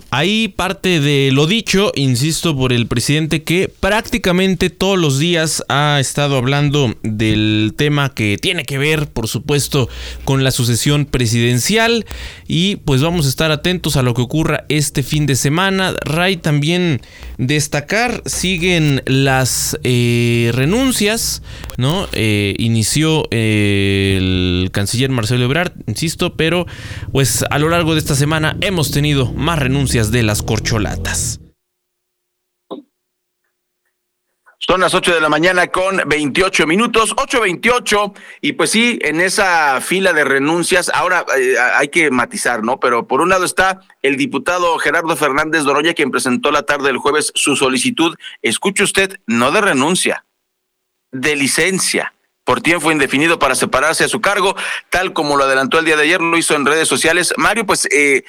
[0.09, 5.99] Ahí parte de lo dicho, insisto, por el presidente que prácticamente todos los días ha
[5.99, 9.89] estado hablando del tema que tiene que ver, por supuesto,
[10.23, 12.05] con la sucesión presidencial
[12.47, 15.93] y pues vamos a estar atentos a lo que ocurra este fin de semana.
[16.05, 17.01] Ray también
[17.37, 21.43] destacar, siguen las eh, renuncias,
[21.75, 22.07] ¿no?
[22.13, 26.65] Eh, inició el canciller Marcelo Ebrard, insisto, pero
[27.11, 31.39] pues a lo largo de esta semana hemos tenido más renuncias de las corcholatas.
[34.59, 39.79] Son las 8 de la mañana con 28 minutos, 8.28, y pues sí, en esa
[39.79, 42.77] fila de renuncias, ahora eh, hay que matizar, ¿no?
[42.77, 46.97] Pero por un lado está el diputado Gerardo Fernández Doroña, quien presentó la tarde del
[46.97, 50.25] jueves su solicitud, escuche usted, no de renuncia,
[51.11, 52.13] de licencia
[52.47, 54.55] por tiempo indefinido para separarse a su cargo,
[54.89, 57.33] tal como lo adelantó el día de ayer, lo hizo en redes sociales.
[57.35, 58.23] Mario, pues eh,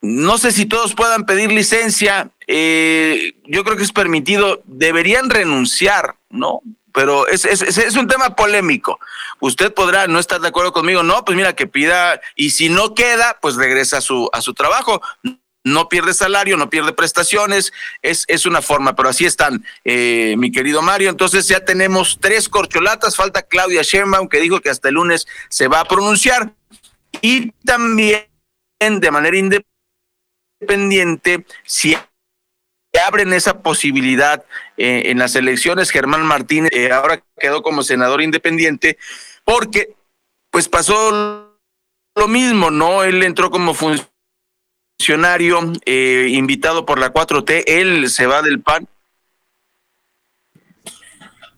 [0.00, 6.14] no sé si todos puedan pedir licencia, eh, yo creo que es permitido, deberían renunciar,
[6.30, 6.60] ¿no?
[6.94, 9.00] Pero es, es, un tema polémico.
[9.40, 12.94] Usted podrá no estar de acuerdo conmigo, no, pues mira, que pida, y si no
[12.94, 15.02] queda, pues regresa a su, a su trabajo.
[15.66, 20.52] No pierde salario, no pierde prestaciones, es, es una forma, pero así están, eh, mi
[20.52, 21.10] querido Mario.
[21.10, 25.66] Entonces ya tenemos tres corcholatas, falta Claudia Sheinbaum, que dijo que hasta el lunes se
[25.66, 26.54] va a pronunciar,
[27.20, 28.26] y también
[28.78, 29.76] de manera independiente
[30.58, 31.96] pendiente si
[33.06, 34.44] abren esa posibilidad
[34.76, 35.90] eh, en las elecciones.
[35.90, 38.98] Germán Martínez eh, ahora quedó como senador independiente
[39.44, 39.94] porque
[40.50, 41.58] pues pasó
[42.14, 43.04] lo mismo, ¿no?
[43.04, 44.15] Él entró como funcionario
[44.98, 48.88] eh, invitado por la 4T, él se va del PAN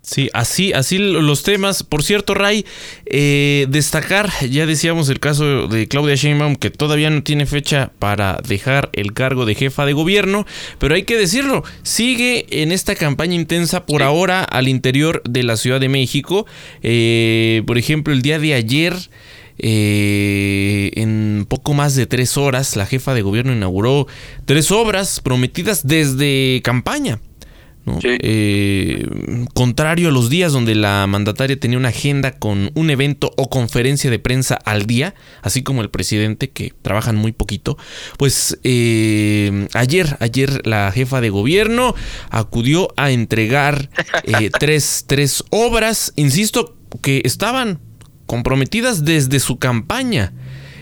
[0.08, 1.82] Sí, así, así los temas.
[1.82, 2.64] Por cierto, Ray,
[3.04, 8.38] eh, destacar, ya decíamos el caso de Claudia Sheinbaum, que todavía no tiene fecha para
[8.48, 10.46] dejar el cargo de jefa de gobierno,
[10.78, 15.58] pero hay que decirlo, sigue en esta campaña intensa por ahora al interior de la
[15.58, 16.46] Ciudad de México.
[16.82, 18.94] Eh, por ejemplo, el día de ayer...
[19.58, 24.06] Eh, en poco más de tres horas, la jefa de gobierno inauguró
[24.44, 27.20] tres obras prometidas desde campaña.
[28.02, 29.06] Eh,
[29.54, 34.10] contrario a los días donde la mandataria tenía una agenda con un evento o conferencia
[34.10, 37.76] de prensa al día, así como el presidente, que trabajan muy poquito,
[38.16, 41.94] pues eh, ayer, ayer la jefa de gobierno
[42.30, 43.90] acudió a entregar
[44.24, 47.80] eh, tres, tres obras, insisto, que estaban
[48.28, 50.32] comprometidas desde su campaña.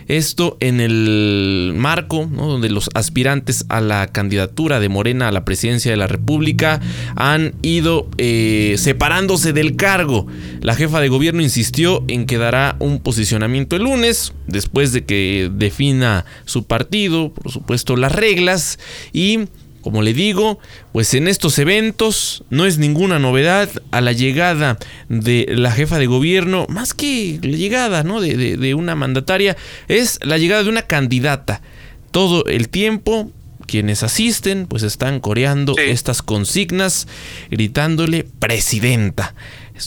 [0.09, 5.91] Esto en el marco donde los aspirantes a la candidatura de Morena a la presidencia
[5.91, 6.81] de la República
[7.17, 10.27] han ido eh, separándose del cargo.
[10.61, 15.51] La jefa de gobierno insistió en que dará un posicionamiento el lunes, después de que
[15.53, 18.79] defina su partido, por supuesto las reglas,
[19.13, 19.47] y
[19.87, 20.59] como le digo,
[20.91, 26.07] pues en estos eventos no es ninguna novedad a la llegada de la jefa de
[26.07, 28.21] gobierno, más que la llegada ¿no?
[28.21, 31.63] de, una mandataria, es la llegada de una candidata.
[32.11, 33.31] Todo el tiempo
[33.69, 37.07] quienes asisten pues están coreando estas consignas
[37.49, 39.37] gritándole presidenta.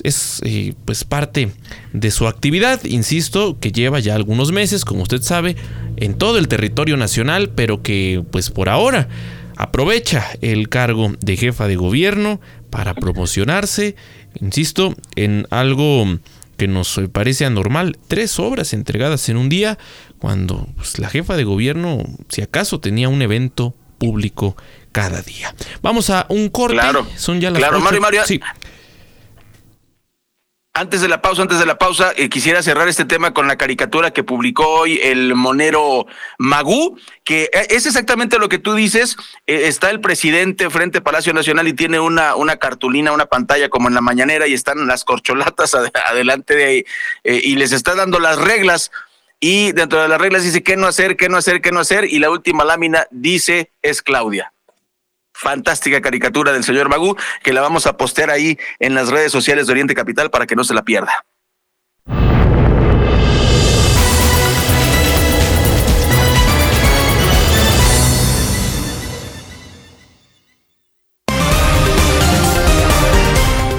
[0.03, 1.51] Es, eh, pues parte
[1.91, 5.57] de su actividad, insisto, que lleva ya algunos meses, como usted sabe,
[5.97, 9.09] en todo el territorio nacional, pero que pues por ahora
[9.59, 13.97] aprovecha el cargo de jefa de gobierno para promocionarse,
[14.39, 16.05] insisto, en algo
[16.55, 19.77] que nos parece anormal, tres obras entregadas en un día,
[20.17, 24.55] cuando pues, la jefa de gobierno, si acaso, tenía un evento público
[24.93, 25.53] cada día.
[25.81, 26.75] Vamos a un corte.
[26.75, 28.39] Claro, son ya las claro, Mario, Mario, sí.
[30.79, 33.57] Antes de la pausa, antes de la pausa, eh, quisiera cerrar este tema con la
[33.57, 39.17] caricatura que publicó hoy el monero Magú, que eh, es exactamente lo que tú dices.
[39.45, 43.67] Eh, está el presidente frente a Palacio Nacional y tiene una, una cartulina, una pantalla
[43.67, 45.75] como en la mañanera y están las corcholatas
[46.09, 46.85] adelante de ahí
[47.25, 48.89] y les está dando las reglas.
[49.41, 52.05] Y dentro de las reglas dice qué no hacer, qué no hacer, qué no hacer.
[52.05, 54.53] Y la última lámina dice es Claudia
[55.39, 59.67] fantástica caricatura del señor Magú, que la vamos a postear ahí en las redes sociales
[59.67, 61.25] de Oriente Capital para que no se la pierda.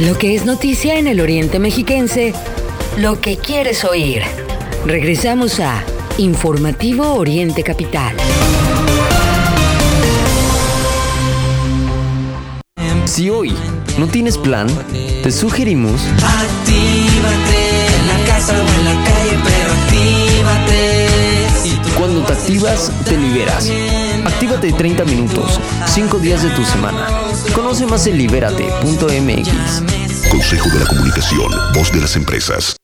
[0.00, 2.32] Lo que es noticia en el Oriente Mexiquense,
[2.96, 4.22] lo que quieres oír.
[4.86, 5.84] Regresamos a
[6.16, 8.16] Informativo Oriente Capital.
[13.10, 13.52] Si hoy
[13.98, 16.00] no tienes plan, te sugerimos.
[16.22, 21.08] Actívate en la casa o en la calle, pero actívate.
[21.98, 23.68] Cuando te activas, te liberas.
[24.24, 27.08] Actívate 30 minutos, 5 días de tu semana.
[27.52, 29.48] Conoce más en libérate.mx.
[30.30, 32.76] Consejo de la Comunicación, voz de las empresas.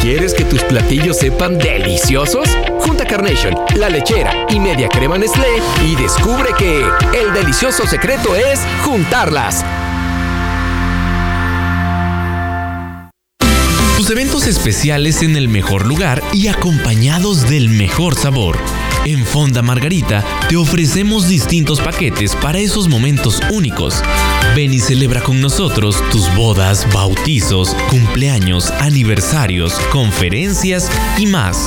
[0.00, 2.48] ¿Quieres que tus platillos sepan deliciosos?
[2.86, 6.84] Junta Carnation, La Lechera y Media Crema Nestlé y descubre que
[7.18, 9.64] el delicioso secreto es juntarlas.
[13.96, 18.56] Tus eventos especiales en el mejor lugar y acompañados del mejor sabor.
[19.04, 24.00] En Fonda Margarita te ofrecemos distintos paquetes para esos momentos únicos.
[24.54, 31.66] Ven y celebra con nosotros tus bodas, bautizos, cumpleaños, aniversarios, conferencias y más.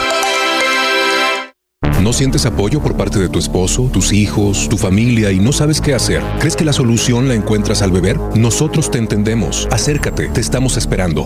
[2.11, 5.79] ¿No sientes apoyo por parte de tu esposo, tus hijos, tu familia y no sabes
[5.79, 6.21] qué hacer?
[6.41, 8.17] ¿Crees que la solución la encuentras al beber?
[8.35, 9.65] Nosotros te entendemos.
[9.71, 11.23] Acércate, te estamos esperando.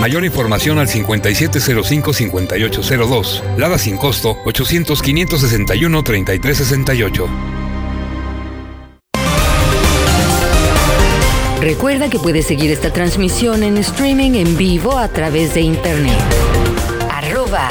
[0.00, 3.56] Mayor información al 5705-5802.
[3.56, 7.28] Lada sin costo 800-561-3368.
[11.60, 16.18] Recuerda que puedes seguir esta transmisión en streaming en vivo a través de internet.
[17.08, 17.70] Arroba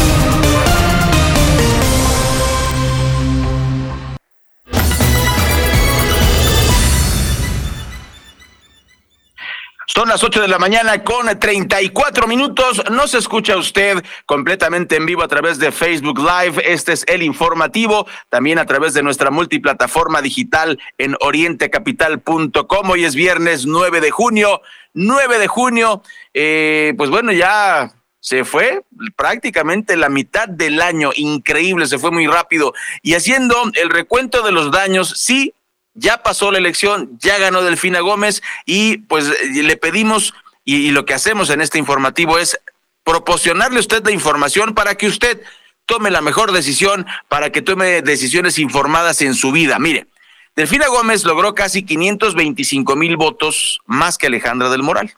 [10.01, 12.81] Son las 8 de la mañana con 34 minutos.
[12.89, 16.59] No se escucha usted completamente en vivo a través de Facebook Live.
[16.65, 18.07] Este es el informativo.
[18.27, 22.89] También a través de nuestra multiplataforma digital en orientecapital.com.
[22.89, 24.63] Hoy es viernes 9 de junio.
[24.95, 26.01] 9 de junio.
[26.33, 28.83] Eh, pues bueno, ya se fue
[29.15, 32.73] prácticamente la mitad del año, increíble, se fue muy rápido.
[33.03, 35.53] Y haciendo el recuento de los daños, sí,
[35.93, 40.33] ya pasó la elección, ya ganó Delfina Gómez y pues le pedimos
[40.63, 42.59] y, lo que hacemos en este informativo es
[43.03, 45.41] proporcionarle a usted la información para que usted
[45.85, 49.79] tome la mejor decisión, para que tome decisiones informadas en su vida.
[49.79, 50.07] Mire,
[50.55, 55.13] Delfina Gómez logró casi 525 mil votos más que Alejandra del Moral.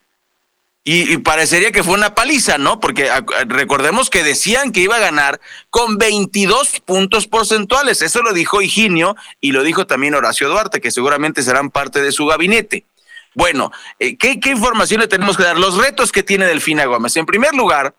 [0.85, 2.81] Y, parecería que fue una paliza, ¿no?
[2.81, 3.09] Porque
[3.47, 8.01] recordemos que decían que iba a ganar con 22 puntos porcentuales.
[8.01, 12.11] Eso lo dijo Higinio y lo dijo también Horacio Duarte, que seguramente serán parte de
[12.11, 12.85] su gabinete.
[13.33, 15.57] Bueno, eh, ¿qué, ¿qué información le tenemos que dar?
[15.57, 17.15] Los retos que tiene Delfina Gómez.
[17.15, 17.95] En primer lugar,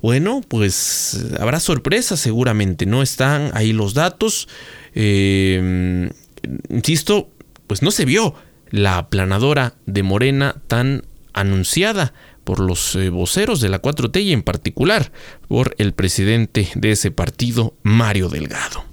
[0.00, 3.02] Bueno, pues habrá sorpresas seguramente, ¿no?
[3.02, 4.46] Están ahí los datos.
[4.94, 6.10] Eh,
[6.68, 7.30] insisto,
[7.66, 8.34] pues no se vio
[8.70, 12.12] la aplanadora de Morena tan anunciada
[12.44, 15.12] por los eh, voceros de la 4T y en particular
[15.48, 18.84] por el presidente de ese partido, Mario Delgado.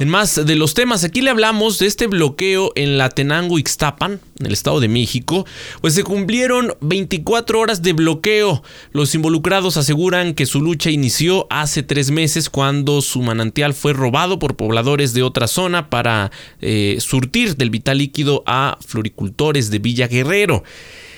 [0.00, 4.20] En más de los temas, aquí le hablamos de este bloqueo en la Tenango Ixtapan,
[4.38, 5.44] en el Estado de México,
[5.80, 8.62] pues se cumplieron 24 horas de bloqueo.
[8.92, 14.38] Los involucrados aseguran que su lucha inició hace tres meses cuando su manantial fue robado
[14.38, 16.30] por pobladores de otra zona para
[16.60, 20.62] eh, surtir del vital líquido a floricultores de Villa Guerrero.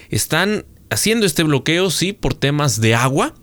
[0.08, 3.34] Están haciendo este bloqueo, sí, por temas de agua.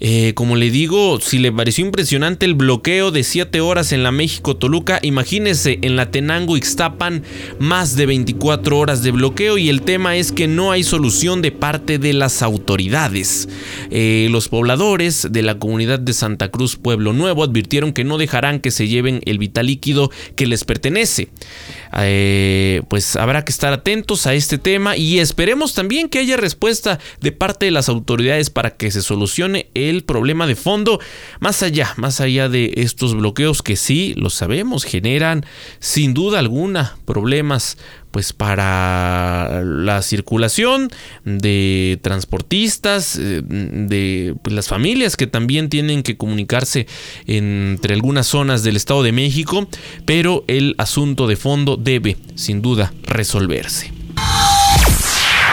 [0.00, 4.10] Eh, como le digo, si le pareció impresionante el bloqueo de 7 horas en la
[4.10, 7.22] México-Toluca, imagínese en la Tenango Ixtapan
[7.58, 11.52] más de 24 horas de bloqueo y el tema es que no hay solución de
[11.52, 13.48] parte de las autoridades.
[13.90, 18.60] Eh, los pobladores de la comunidad de Santa Cruz Pueblo Nuevo advirtieron que no dejarán
[18.60, 21.28] que se lleven el vital líquido que les pertenece.
[21.98, 26.98] Eh, pues habrá que estar atentos a este tema y esperemos también que haya respuesta
[27.20, 31.00] de parte de las autoridades para que se solucione el problema de fondo.
[31.40, 35.44] Más allá, más allá de estos bloqueos que sí, lo sabemos, generan
[35.78, 37.76] sin duda alguna problemas
[38.10, 40.90] pues para la circulación
[41.24, 46.86] de transportistas, de pues, las familias que también tienen que comunicarse
[47.26, 49.68] entre algunas zonas del Estado de México,
[50.04, 53.92] pero el asunto de fondo debe sin duda resolverse.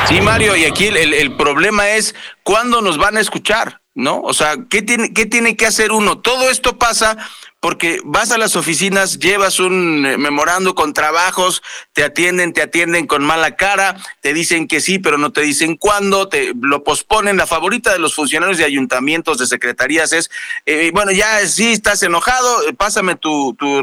[0.07, 3.81] Sí, Mario, y aquí el, el problema es cuándo nos van a escuchar.
[3.97, 4.21] ¿No?
[4.21, 6.19] O sea, ¿qué tiene, ¿qué tiene que hacer uno?
[6.19, 7.17] Todo esto pasa
[7.59, 13.07] porque vas a las oficinas, llevas un eh, memorando con trabajos, te atienden, te atienden
[13.07, 17.37] con mala cara, te dicen que sí, pero no te dicen cuándo, te lo posponen.
[17.37, 20.29] La favorita de los funcionarios de ayuntamientos, de secretarías es,
[20.67, 23.81] eh, bueno, ya sí estás enojado, eh, pásame tu, tu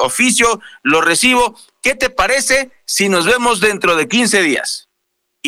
[0.00, 1.58] oficio, lo recibo.
[1.82, 4.87] ¿Qué te parece si nos vemos dentro de 15 días?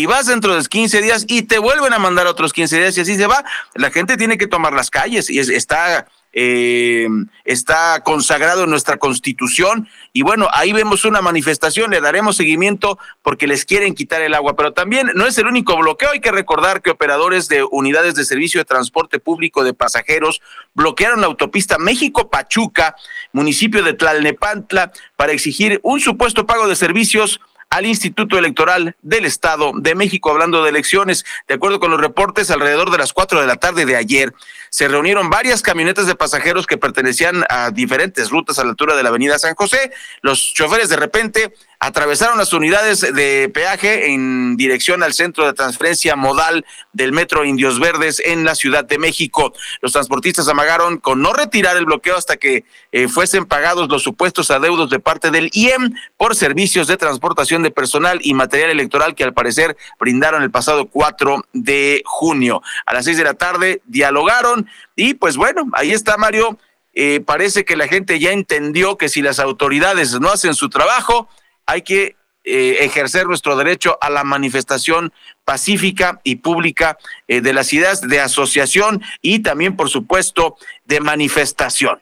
[0.01, 3.03] Y vas dentro de 15 días y te vuelven a mandar otros 15 días y
[3.03, 3.45] así se va.
[3.75, 7.09] La gente tiene que tomar las calles y está eh,
[7.45, 9.89] está consagrado en nuestra constitución.
[10.13, 14.57] Y bueno, ahí vemos una manifestación, le daremos seguimiento porque les quieren quitar el agua,
[14.57, 18.25] pero también no es el único bloqueo, hay que recordar que operadores de unidades de
[18.25, 20.41] servicio de transporte público de pasajeros
[20.75, 22.95] bloquearon la autopista México-Pachuca,
[23.33, 27.41] municipio de Tlalnepantla, para exigir un supuesto pago de servicios
[27.71, 31.25] al Instituto Electoral del Estado de México, hablando de elecciones.
[31.47, 34.35] De acuerdo con los reportes, alrededor de las cuatro de la tarde de ayer,
[34.71, 39.05] se reunieron varias camionetas de pasajeros que pertenecían a diferentes rutas a la altura de
[39.05, 39.93] la Avenida San José.
[40.21, 46.15] Los choferes de repente atravesaron las unidades de peaje en dirección al centro de transferencia
[46.15, 49.55] modal del Metro Indios Verdes en la Ciudad de México.
[49.81, 54.51] Los transportistas amagaron con no retirar el bloqueo hasta que eh, fuesen pagados los supuestos
[54.51, 59.25] adeudos de parte del IEM por servicios de transportación de personal y material electoral que
[59.25, 62.63] al parecer brindaron el pasado 4 de junio.
[62.85, 66.59] A las seis de la tarde dialogaron y pues bueno, ahí está Mario.
[66.93, 71.29] Eh, parece que la gente ya entendió que si las autoridades no hacen su trabajo,
[71.71, 75.13] hay que eh, ejercer nuestro derecho a la manifestación
[75.45, 76.99] pacífica y pública
[77.29, 82.01] eh, de las ideas de asociación y también, por supuesto, de manifestación.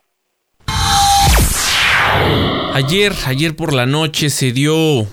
[2.72, 5.06] Ayer, ayer por la noche se dio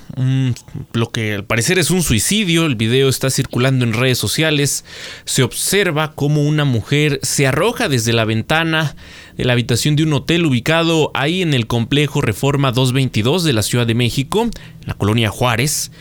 [0.93, 2.66] lo que al parecer es un suicidio.
[2.66, 4.86] El video está circulando en redes sociales.
[5.26, 8.95] Se observa cómo una mujer se arroja desde la ventana
[9.38, 13.63] de la habitación de un hotel ubicado ahí en el complejo Reforma 222 de la
[13.63, 14.51] Ciudad de México, en
[14.86, 15.91] la colonia Juárez.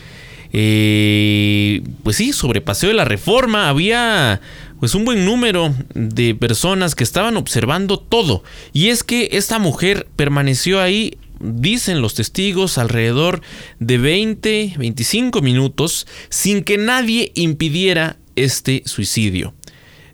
[0.53, 4.39] Eh, pues sí, sobre Paseo de la Reforma había
[4.79, 8.43] pues un buen número de personas que estaban observando todo.
[8.71, 13.41] Y es que esta mujer permaneció ahí dicen los testigos, alrededor
[13.79, 19.53] de 20, 25 minutos sin que nadie impidiera este suicidio.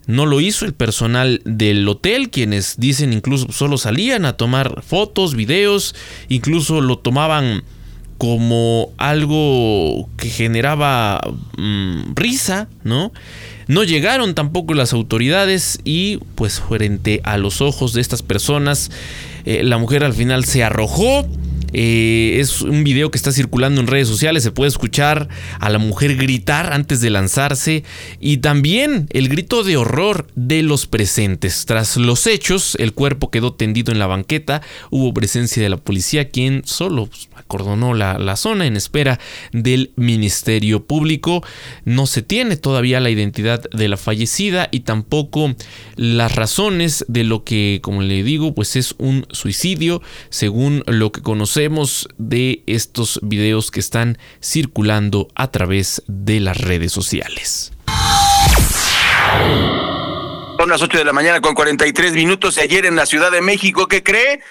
[0.08, 5.36] No lo hizo el personal del hotel, quienes dicen incluso solo salían a tomar fotos,
[5.36, 5.95] videos,
[6.28, 7.64] incluso lo tomaban
[8.18, 11.22] como algo que generaba
[11.58, 13.12] mm, risa, ¿no?
[13.68, 18.91] No llegaron tampoco las autoridades y pues frente a los ojos de estas personas
[19.45, 21.28] eh, la mujer al final se arrojó.
[21.74, 24.43] Eh, es un video que está circulando en redes sociales.
[24.43, 27.84] Se puede escuchar a la mujer gritar antes de lanzarse.
[28.19, 31.65] Y también el grito de horror de los presentes.
[31.65, 34.61] Tras los hechos, el cuerpo quedó tendido en la banqueta.
[34.89, 39.20] Hubo presencia de la policía, quien solo pues, acordonó la, la zona en espera
[39.52, 41.43] del Ministerio Público.
[41.84, 45.54] No se tiene todavía la identidad de la fallecida y tampoco
[45.97, 51.22] las razones de lo que, como le digo, pues es un suicidio, según lo que
[51.22, 57.74] conocemos de estos videos que están circulando a través de las redes sociales.
[60.58, 62.58] Son las 8 de la mañana con 43 minutos.
[62.60, 64.41] Ayer en la Ciudad de México, ¿qué cree?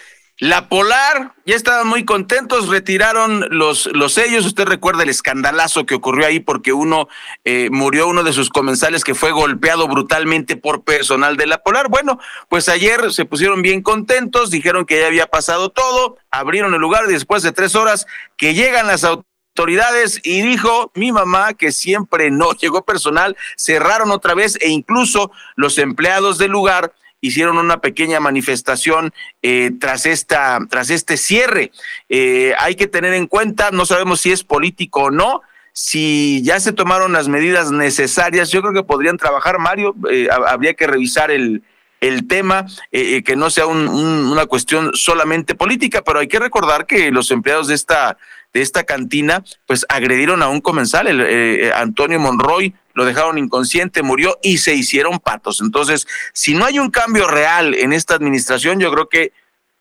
[0.42, 4.46] La Polar, ya estaban muy contentos, retiraron los, los sellos.
[4.46, 7.08] Usted recuerda el escandalazo que ocurrió ahí porque uno
[7.44, 11.90] eh, murió, uno de sus comensales que fue golpeado brutalmente por personal de la Polar.
[11.90, 12.18] Bueno,
[12.48, 17.04] pues ayer se pusieron bien contentos, dijeron que ya había pasado todo, abrieron el lugar
[17.06, 18.06] y después de tres horas
[18.38, 24.32] que llegan las autoridades y dijo mi mamá que siempre no llegó personal, cerraron otra
[24.32, 29.12] vez e incluso los empleados del lugar hicieron una pequeña manifestación
[29.42, 31.70] eh, tras, esta, tras este cierre.
[32.08, 35.42] Eh, hay que tener en cuenta, no sabemos si es político o no,
[35.72, 40.74] si ya se tomaron las medidas necesarias, yo creo que podrían trabajar, Mario, eh, habría
[40.74, 41.62] que revisar el,
[42.00, 47.30] el tema, que no sea una cuestión solamente política, pero hay que recordar que los
[47.30, 48.16] empleados de esta,
[48.54, 54.38] de esta cantina, pues agredieron a un comensal, el, Antonio Monroy, lo dejaron inconsciente, murió
[54.42, 55.60] y se hicieron patos.
[55.60, 59.32] Entonces, si no hay un cambio real en esta administración, yo creo que,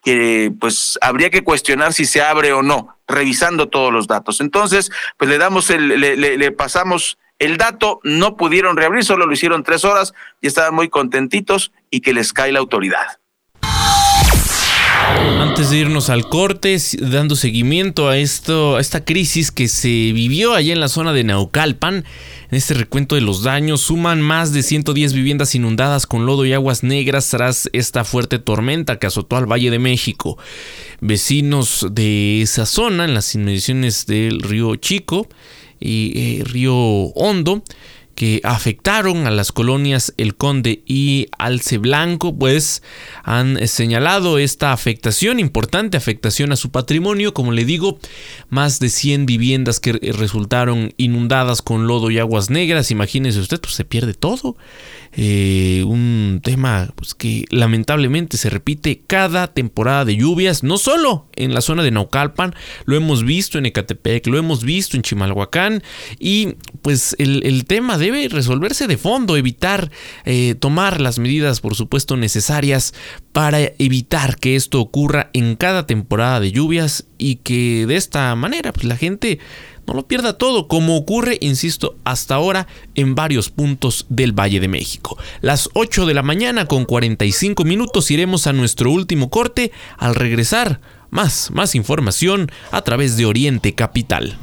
[0.04, 4.42] que pues habría que cuestionar si se abre o no, revisando todos los datos.
[4.42, 9.34] Entonces, pues le damos el, le, le pasamos el dato, no pudieron reabrir, solo lo
[9.34, 13.20] hicieron tres horas y estaban muy contentitos y que les cae la autoridad.
[15.40, 20.54] Antes de irnos al corte, dando seguimiento a esto, a esta crisis que se vivió
[20.54, 21.96] allá en la zona de Naucalpan,
[22.52, 26.54] en este recuento de los daños, suman más de 110 viviendas inundadas con lodo y
[26.54, 30.38] aguas negras tras esta fuerte tormenta que azotó al Valle de México.
[31.02, 35.28] Vecinos de esa zona, en las inmediaciones del río Chico
[35.80, 37.64] y eh, río Hondo,
[38.20, 42.84] que afectaron a las colonias El Conde y Alce Blanco, pues
[43.24, 47.98] han señalado esta afectación, importante afectación a su patrimonio, como le digo,
[48.50, 53.76] más de 100 viviendas que resultaron inundadas con lodo y aguas negras, imagínese usted, pues
[53.76, 54.58] se pierde todo.
[55.14, 61.56] Eh, un tema pues, que lamentablemente se repite cada temporada de lluvias, no solo en
[61.56, 62.54] la zona de Naucalpan,
[62.86, 65.82] lo hemos visto en Ecatepec, lo hemos visto en Chimalhuacán
[66.20, 69.92] y pues el, tema debe resolverse de fondo, evitar
[70.26, 72.94] eh, tomar las medidas por supuesto necesarias
[73.34, 78.74] para evitar que esto ocurra en cada temporada de lluvias y que de esta manera
[78.74, 79.40] pues, la gente
[79.86, 84.68] no lo pierda todo, como ocurre, insisto, hasta ahora en varios puntos del Valle de
[84.68, 85.18] México.
[85.42, 89.72] Las 8 de la mañana con 45 minutos iremos a nuestro último corte.
[89.98, 90.80] Al regresar,
[91.10, 94.38] más, más información a través de Oriente Capital.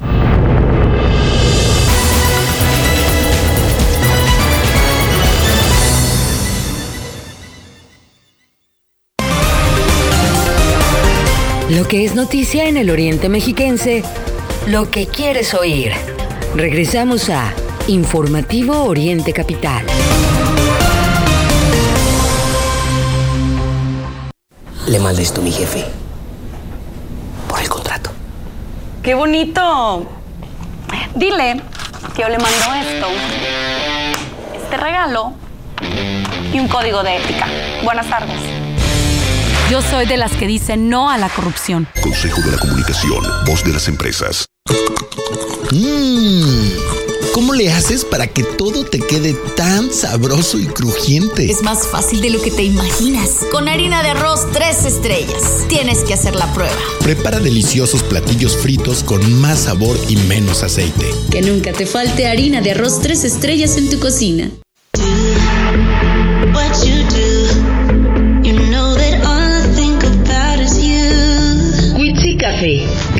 [11.69, 14.01] Lo que es noticia en el Oriente Mexiquense
[14.67, 15.91] lo que quieres oír.
[16.55, 17.53] Regresamos a
[17.87, 19.85] Informativo Oriente Capital.
[24.87, 25.83] Le mandé esto a mi jefe.
[27.49, 28.11] Por el contrato.
[29.03, 30.05] ¡Qué bonito!
[31.15, 31.61] Dile
[32.15, 33.07] que yo le mando esto,
[34.55, 35.33] este regalo
[36.53, 37.45] y un código de ética.
[37.83, 38.66] Buenas tardes.
[39.69, 41.89] Yo soy de las que dicen no a la corrupción.
[42.01, 44.45] Consejo de la Comunicación, voz de las empresas.
[45.71, 46.69] Mmm.
[47.33, 51.51] ¿Cómo le haces para que todo te quede tan sabroso y crujiente?
[51.51, 53.45] Es más fácil de lo que te imaginas.
[53.51, 55.65] Con harina de arroz tres estrellas.
[55.67, 56.73] Tienes que hacer la prueba.
[57.01, 61.05] Prepara deliciosos platillos fritos con más sabor y menos aceite.
[61.29, 64.49] Que nunca te falte harina de arroz tres estrellas en tu cocina.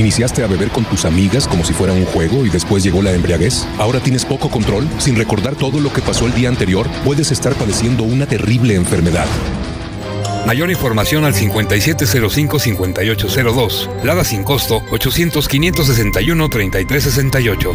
[0.00, 3.12] ¿Iniciaste a beber con tus amigas como si fuera un juego y después llegó la
[3.12, 3.66] embriaguez?
[3.76, 4.88] ¿Ahora tienes poco control?
[4.96, 9.26] Sin recordar todo lo que pasó el día anterior, puedes estar padeciendo una terrible enfermedad.
[10.46, 14.02] Mayor información al 5705-5802.
[14.02, 17.74] Lada sin costo 800-561-3368.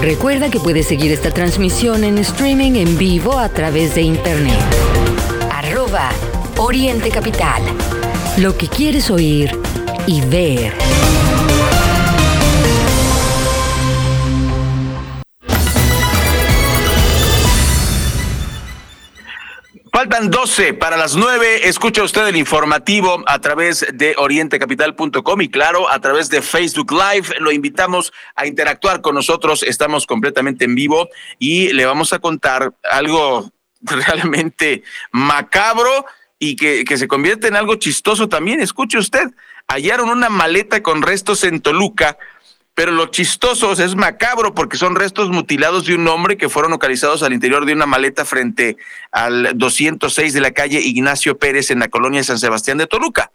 [0.00, 4.58] Recuerda que puedes seguir esta transmisión en streaming en vivo a través de internet.
[5.52, 6.10] Arroba
[6.62, 7.62] Oriente Capital.
[8.36, 9.50] Lo que quieres oír
[10.06, 10.74] y ver.
[19.90, 21.66] Faltan 12 para las 9.
[21.66, 27.36] Escucha usted el informativo a través de orientecapital.com y claro, a través de Facebook Live.
[27.38, 29.62] Lo invitamos a interactuar con nosotros.
[29.62, 31.08] Estamos completamente en vivo
[31.38, 33.50] y le vamos a contar algo
[33.80, 36.04] realmente macabro
[36.40, 38.60] y que, que se convierte en algo chistoso también.
[38.60, 39.30] Escuche usted,
[39.68, 42.18] hallaron una maleta con restos en Toluca,
[42.74, 47.22] pero lo chistoso es macabro porque son restos mutilados de un hombre que fueron localizados
[47.22, 48.78] al interior de una maleta frente
[49.12, 53.32] al 206 de la calle Ignacio Pérez en la colonia San Sebastián de Toluca.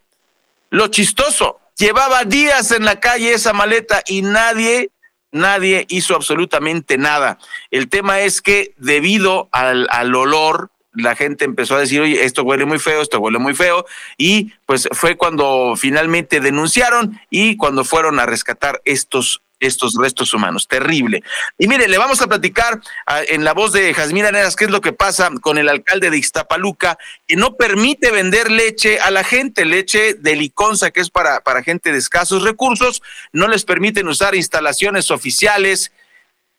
[0.72, 4.90] Lo chistoso, llevaba días en la calle esa maleta y nadie
[5.32, 7.38] nadie hizo absolutamente nada.
[7.70, 12.44] El tema es que debido al, al olor, la gente empezó a decir, oye, esto
[12.44, 13.86] huele muy feo, esto huele muy feo,
[14.18, 20.68] y pues fue cuando finalmente denunciaron y cuando fueron a rescatar estos estos restos humanos.
[20.68, 21.24] Terrible.
[21.58, 24.72] Y mire, le vamos a platicar ah, en la voz de Jazmín Aneras qué es
[24.72, 29.24] lo que pasa con el alcalde de Iztapaluca, que no permite vender leche a la
[29.24, 34.08] gente, leche de liconza, que es para, para gente de escasos recursos, no les permiten
[34.08, 35.92] usar instalaciones oficiales,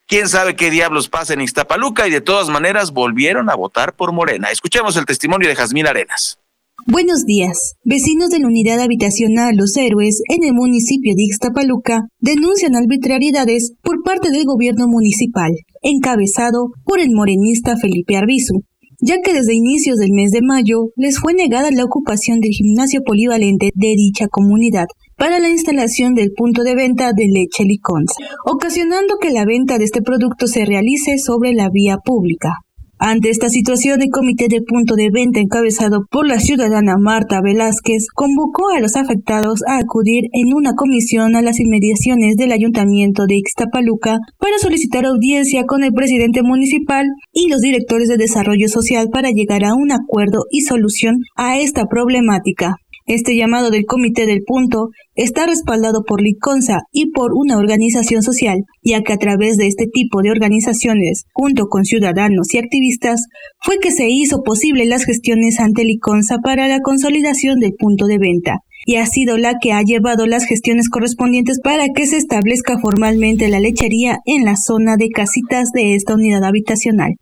[0.07, 4.13] quién sabe qué diablos pasa en Ixtapaluca y de todas maneras volvieron a votar por
[4.13, 4.49] Morena.
[4.51, 6.39] Escuchemos el testimonio de Jazmín Arenas.
[6.85, 7.75] Buenos días.
[7.83, 14.03] Vecinos de la unidad habitacional Los Héroes en el municipio de Ixtapaluca denuncian arbitrariedades por
[14.03, 15.51] parte del gobierno municipal,
[15.81, 18.63] encabezado por el morenista Felipe Arbizu,
[19.01, 23.01] ya que desde inicios del mes de mayo les fue negada la ocupación del gimnasio
[23.03, 24.85] polivalente de dicha comunidad
[25.17, 28.13] para la instalación del punto de venta de leche Licons,
[28.45, 32.53] ocasionando que la venta de este producto se realice sobre la vía pública.
[32.99, 38.07] Ante esta situación, el comité de punto de venta encabezado por la ciudadana Marta Velázquez
[38.11, 43.35] convocó a los afectados a acudir en una comisión a las inmediaciones del ayuntamiento de
[43.35, 49.29] Ixtapaluca para solicitar audiencia con el presidente municipal y los directores de desarrollo social para
[49.29, 52.77] llegar a un acuerdo y solución a esta problemática.
[53.07, 58.57] Este llamado del Comité del Punto está respaldado por Liconza y por una organización social,
[58.83, 63.27] ya que a través de este tipo de organizaciones, junto con ciudadanos y activistas,
[63.63, 68.17] fue que se hizo posible las gestiones ante Liconza para la consolidación del punto de
[68.17, 72.77] venta y ha sido la que ha llevado las gestiones correspondientes para que se establezca
[72.77, 77.15] formalmente la lechería en la zona de casitas de esta unidad habitacional.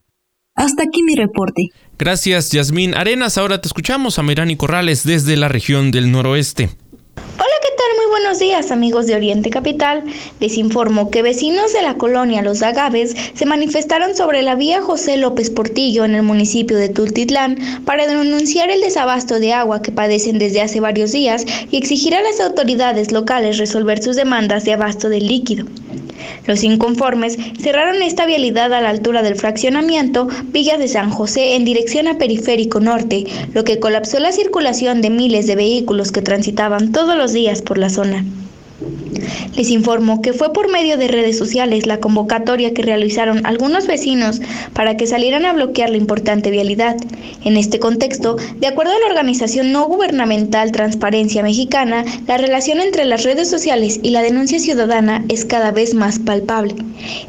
[0.56, 1.72] Hasta aquí mi reporte.
[2.00, 3.38] Gracias, Yasmín Arenas.
[3.38, 6.70] Ahora te escuchamos a Mirani Corrales desde la región del noroeste.
[7.18, 7.98] Hola, ¿qué tal?
[7.98, 10.06] Muy buenos días, amigos de Oriente Capital.
[10.40, 15.18] Les informo que vecinos de la colonia Los Agaves se manifestaron sobre la vía José
[15.18, 20.40] López Portillo en el municipio de Tultitlán para denunciar el desabasto de agua que padecen
[20.40, 25.10] desde hace varios días y exigir a las autoridades locales resolver sus demandas de abasto
[25.10, 25.66] del líquido.
[26.48, 31.66] Los inconformes cerraron esta vialidad a la altura del fraccionamiento Villa de San José en
[31.66, 36.92] dirección a Periférico Norte, lo que colapsó la circulación de miles de vehículos que transitaban
[36.92, 38.26] todos los días por la zona.
[39.56, 44.42] Les informo que fue por medio de redes sociales la convocatoria que realizaron algunos vecinos
[44.74, 46.98] para que salieran a bloquear la importante vialidad.
[47.44, 53.06] En este contexto, de acuerdo a la organización no gubernamental Transparencia Mexicana, la relación entre
[53.06, 56.76] las redes sociales y la denuncia ciudadana es cada vez más palpable.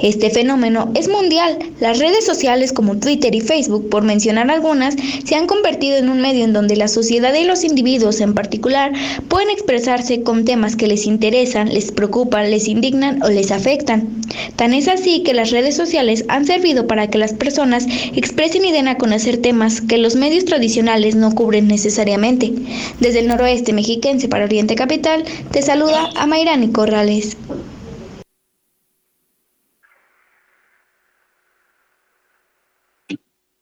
[0.01, 1.59] Este fenómeno es mundial.
[1.81, 6.21] Las redes sociales como Twitter y Facebook, por mencionar algunas, se han convertido en un
[6.21, 8.93] medio en donde la sociedad y los individuos en particular
[9.29, 14.23] pueden expresarse con temas que les interesan, les preocupan, les indignan o les afectan.
[14.57, 18.73] Tan es así que las redes sociales han servido para que las personas expresen y
[18.73, 22.55] den a conocer temas que los medios tradicionales no cubren necesariamente.
[22.99, 27.37] Desde el noroeste mexiquense para Oriente Capital, te saluda a Mayrani Corrales.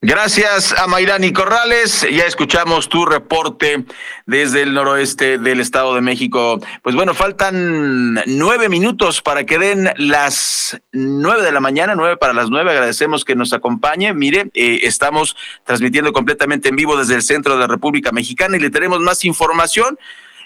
[0.06, 2.06] Gracias a Mayrani Corrales.
[2.12, 3.86] Ya escuchamos tu reporte
[4.26, 6.60] desde el noroeste del Estado de México.
[6.82, 12.34] Pues bueno, faltan nueve minutos para que den las nueve de la mañana, nueve para
[12.34, 12.72] las nueve.
[12.72, 14.12] Agradecemos que nos acompañe.
[14.12, 18.60] Mire, eh, estamos transmitiendo completamente en vivo desde el centro de la República Mexicana y
[18.60, 19.98] le tenemos más información.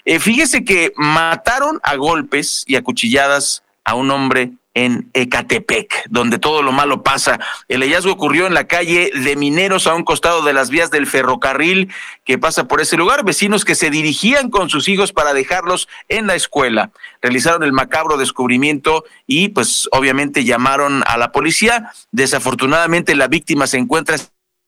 [0.05, 6.39] Eh, fíjese que mataron a golpes y a cuchilladas a un hombre en Ecatepec, donde
[6.39, 7.39] todo lo malo pasa.
[7.67, 11.07] El hallazgo ocurrió en la calle de Mineros, a un costado de las vías del
[11.07, 11.91] ferrocarril
[12.23, 13.25] que pasa por ese lugar.
[13.25, 16.91] Vecinos que se dirigían con sus hijos para dejarlos en la escuela
[17.21, 21.91] realizaron el macabro descubrimiento y pues obviamente llamaron a la policía.
[22.11, 24.17] Desafortunadamente la víctima se encuentra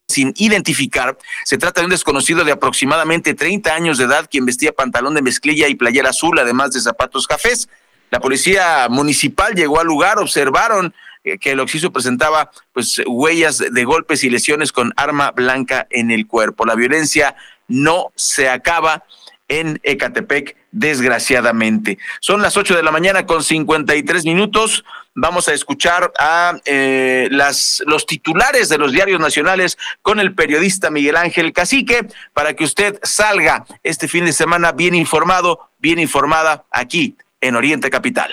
[0.08, 1.18] sin identificar.
[1.46, 5.22] Se trata de un desconocido de aproximadamente 30 años de edad quien vestía pantalón de
[5.22, 7.70] mezclilla y playera azul, además de zapatos cafés.
[8.12, 10.94] La policía municipal llegó al lugar, observaron
[11.24, 16.12] eh, que el occiso presentaba pues huellas de golpes y lesiones con arma blanca en
[16.12, 16.66] el cuerpo.
[16.66, 17.36] La violencia
[17.70, 19.06] no se acaba
[19.48, 22.00] en Ecatepec, desgraciadamente.
[22.20, 24.84] Son las 8 de la mañana con 53 minutos.
[25.16, 30.90] Vamos a escuchar a eh, las, los titulares de los diarios nacionales con el periodista
[30.90, 36.66] Miguel Ángel Cacique para que usted salga este fin de semana bien informado, bien informada
[36.72, 38.32] aquí en Oriente Capital.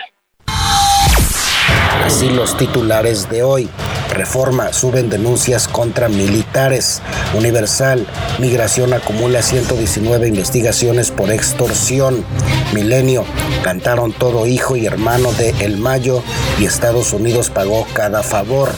[2.04, 3.68] Así los titulares de hoy.
[4.10, 7.02] Reforma, suben denuncias contra militares.
[7.34, 8.06] Universal,
[8.38, 12.24] migración acumula 119 investigaciones por extorsión.
[12.72, 13.24] Milenio,
[13.62, 16.22] cantaron todo hijo y hermano de El Mayo
[16.58, 18.70] y Estados Unidos pagó cada favor.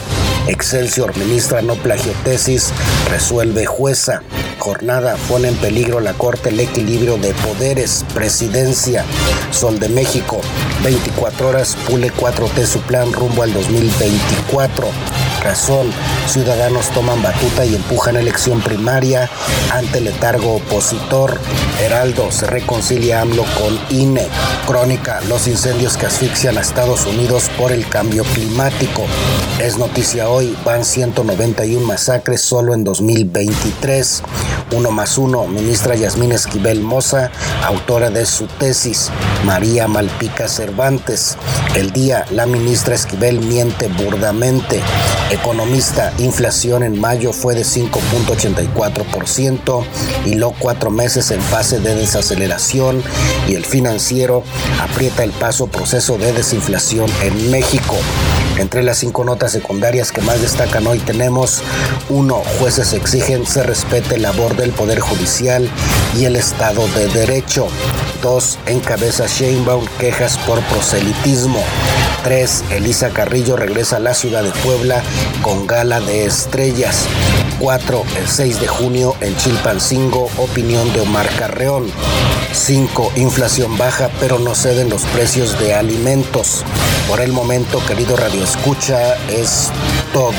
[0.47, 2.71] Excelsior, ministra no plagio tesis,
[3.09, 4.21] resuelve jueza.
[4.61, 8.05] Jornada pone en peligro la Corte el equilibrio de poderes.
[8.13, 9.03] Presidencia.
[9.49, 10.39] Sol de México.
[10.83, 11.75] 24 horas.
[11.89, 14.87] Pule 4T su plan rumbo al 2024.
[15.41, 15.91] Razón.
[16.27, 19.29] Ciudadanos toman batuta y empujan elección primaria
[19.71, 21.39] ante letargo opositor.
[21.81, 24.27] Heraldo se reconcilia AMLO con INE.
[24.65, 29.03] Crónica, los incendios que asfixian a Estados Unidos por el cambio climático.
[29.59, 34.23] Es noticia hoy, van 191 masacres solo en 2023.
[34.73, 37.29] Uno más uno, ministra Yasmín Esquivel Moza,
[37.63, 39.09] autora de su tesis,
[39.45, 41.37] María Malpica Cervantes.
[41.75, 44.81] El día, la ministra Esquivel miente burdamente.
[45.31, 49.85] Economista, inflación en mayo fue de 5.84%
[50.25, 53.01] y lo cuatro meses en fase de desaceleración
[53.47, 54.43] y el financiero
[54.81, 57.95] aprieta el paso proceso de desinflación en México.
[58.61, 61.63] Entre las cinco notas secundarias que más destacan hoy tenemos,
[62.09, 65.67] uno, jueces exigen se respete la labor del Poder Judicial
[66.15, 67.67] y el Estado de Derecho.
[68.21, 68.59] 2.
[68.67, 71.63] Encabeza Sheinbaum quejas por proselitismo.
[72.23, 72.65] 3.
[72.69, 75.01] Elisa Carrillo regresa a la ciudad de Puebla
[75.41, 77.07] con gala de estrellas.
[77.61, 78.03] 4.
[78.17, 81.91] El 6 de junio en Chilpancingo, opinión de Omar Carreón.
[82.53, 83.13] 5.
[83.17, 86.65] Inflación baja pero no ceden los precios de alimentos.
[87.07, 89.69] Por el momento, querido Radio Escucha, es
[90.11, 90.33] todo.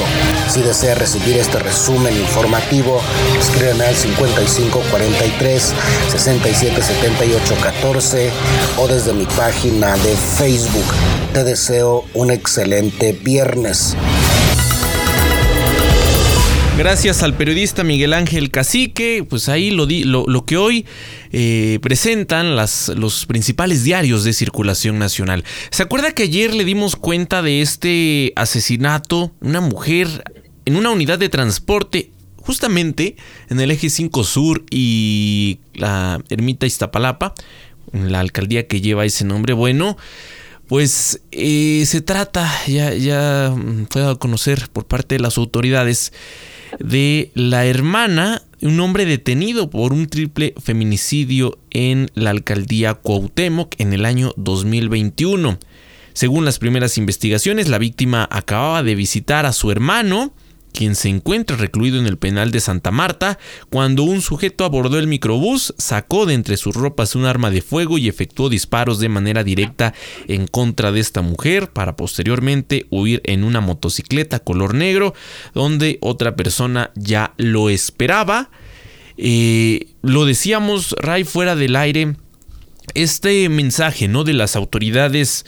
[0.50, 3.00] Si desea recibir este resumen informativo,
[3.40, 5.62] escríbeme al 5543
[6.10, 8.30] 6778 14
[8.78, 10.86] o desde mi página de Facebook.
[11.32, 13.96] Te deseo un excelente viernes.
[16.78, 20.86] Gracias al periodista Miguel Ángel Cacique, pues ahí lo, lo, lo que hoy
[21.30, 25.44] eh, presentan las, los principales diarios de circulación nacional.
[25.70, 29.32] ¿Se acuerda que ayer le dimos cuenta de este asesinato?
[29.40, 30.24] Una mujer
[30.64, 33.16] en una unidad de transporte justamente
[33.48, 37.34] en el eje 5 Sur y la ermita Iztapalapa,
[37.92, 39.52] la alcaldía que lleva ese nombre.
[39.52, 39.96] Bueno,
[40.68, 43.54] pues eh, se trata, ya, ya
[43.90, 46.12] fue a conocer por parte de las autoridades,
[46.78, 53.92] de la hermana, un hombre detenido por un triple feminicidio en la alcaldía Cuauhtémoc en
[53.92, 55.58] el año 2021.
[56.12, 60.34] Según las primeras investigaciones, la víctima acababa de visitar a su hermano,
[60.72, 63.38] quien se encuentra recluido en el penal de Santa Marta,
[63.70, 67.98] cuando un sujeto abordó el microbús, sacó de entre sus ropas un arma de fuego
[67.98, 69.94] y efectuó disparos de manera directa
[70.28, 75.14] en contra de esta mujer para posteriormente huir en una motocicleta color negro,
[75.54, 78.50] donde otra persona ya lo esperaba.
[79.16, 82.16] Eh, lo decíamos, Ray, fuera del aire,
[82.94, 84.24] este mensaje ¿no?
[84.24, 85.44] de las autoridades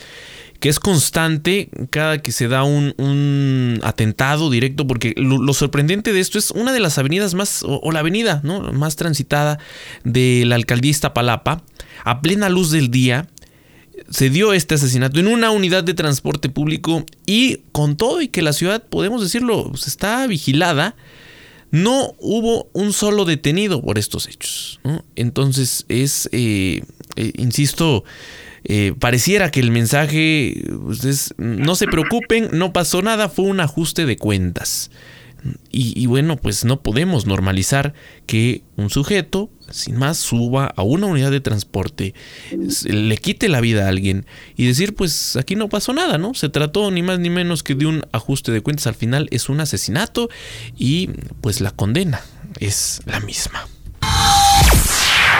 [0.61, 6.39] que es constante cada que se da un, atentado directo, porque lo, sorprendente de esto
[6.39, 8.73] es una de las avenidas más, o, la avenida ¿no?
[8.73, 9.59] más transitada
[10.05, 11.63] de la alcaldía Iztapalapa,
[12.05, 13.29] a plena luz del día,
[14.11, 18.43] se dio este asesinato en una unidad de transporte público y con todo y que
[18.43, 20.97] la ciudad, podemos decirlo, pues, está vigilada,
[21.71, 24.81] no hubo un solo detenido por estos hechos.
[25.17, 26.83] Entonces es, eh,
[27.17, 28.05] eh, insisto,
[28.65, 34.07] eh, pareciera que el mensaje pues, no se preocupen, no pasó nada, fue un ajuste
[34.07, 34.91] de cuentas.
[35.71, 37.93] Y, bueno, pues no podemos normalizar
[38.25, 42.15] que un sujeto, sin más, suba a una unidad de transporte,
[42.87, 44.25] le quite la vida a alguien
[44.57, 46.33] y decir, pues aquí no pasó nada, ¿no?
[46.33, 48.87] Se trató ni más ni menos que de un ajuste de cuentas.
[48.87, 50.31] Al final es un asesinato
[50.79, 51.11] y
[51.43, 52.23] pues la condena
[52.59, 53.69] es la misma.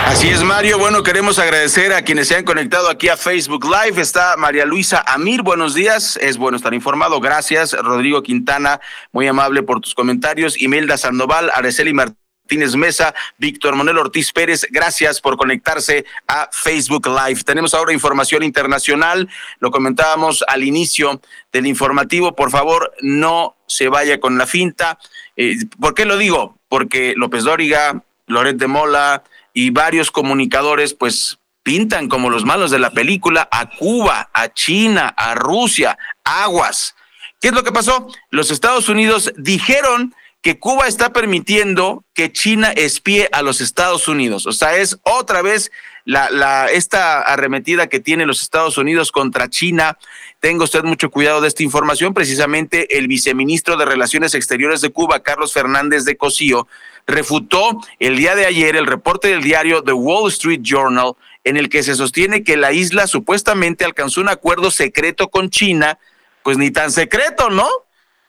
[0.07, 0.79] Así es, Mario.
[0.79, 4.01] Bueno, queremos agradecer a quienes se han conectado aquí a Facebook Live.
[4.01, 5.43] Está María Luisa Amir.
[5.43, 6.19] Buenos días.
[6.21, 7.21] Es bueno estar informado.
[7.21, 7.73] Gracias.
[7.73, 8.81] Rodrigo Quintana,
[9.13, 10.61] muy amable por tus comentarios.
[10.61, 17.43] Imelda Sandoval, Araceli Martínez Mesa, Víctor Manuel Ortiz Pérez, gracias por conectarse a Facebook Live.
[17.43, 19.29] Tenemos ahora información internacional,
[19.61, 21.23] lo comentábamos al inicio
[21.53, 24.99] del informativo, por favor no se vaya con la finta.
[25.37, 26.59] Eh, ¿Por qué lo digo?
[26.69, 29.25] Porque López Dóriga, Loret de Mola,
[29.55, 35.15] y varios comunicadores pues pintan como los malos de la película a Cuba, a China,
[35.17, 36.95] a Rusia, aguas.
[37.41, 38.09] ¿Qué es lo que pasó?
[38.31, 44.47] Los Estados Unidos dijeron que Cuba está permitiendo que China espíe a los Estados Unidos.
[44.47, 45.73] O sea, es otra vez
[46.05, 49.99] la, la, esta arremetida que tienen los Estados Unidos contra China.
[50.41, 52.15] Tenga usted mucho cuidado de esta información.
[52.15, 56.69] Precisamente el viceministro de Relaciones Exteriores de Cuba, Carlos Fernández de Cosío,
[57.07, 61.13] refutó el día de ayer el reporte del diario The Wall Street Journal
[61.45, 65.99] en el que se sostiene que la isla supuestamente alcanzó un acuerdo secreto con China,
[66.43, 67.69] pues ni tan secreto, ¿no?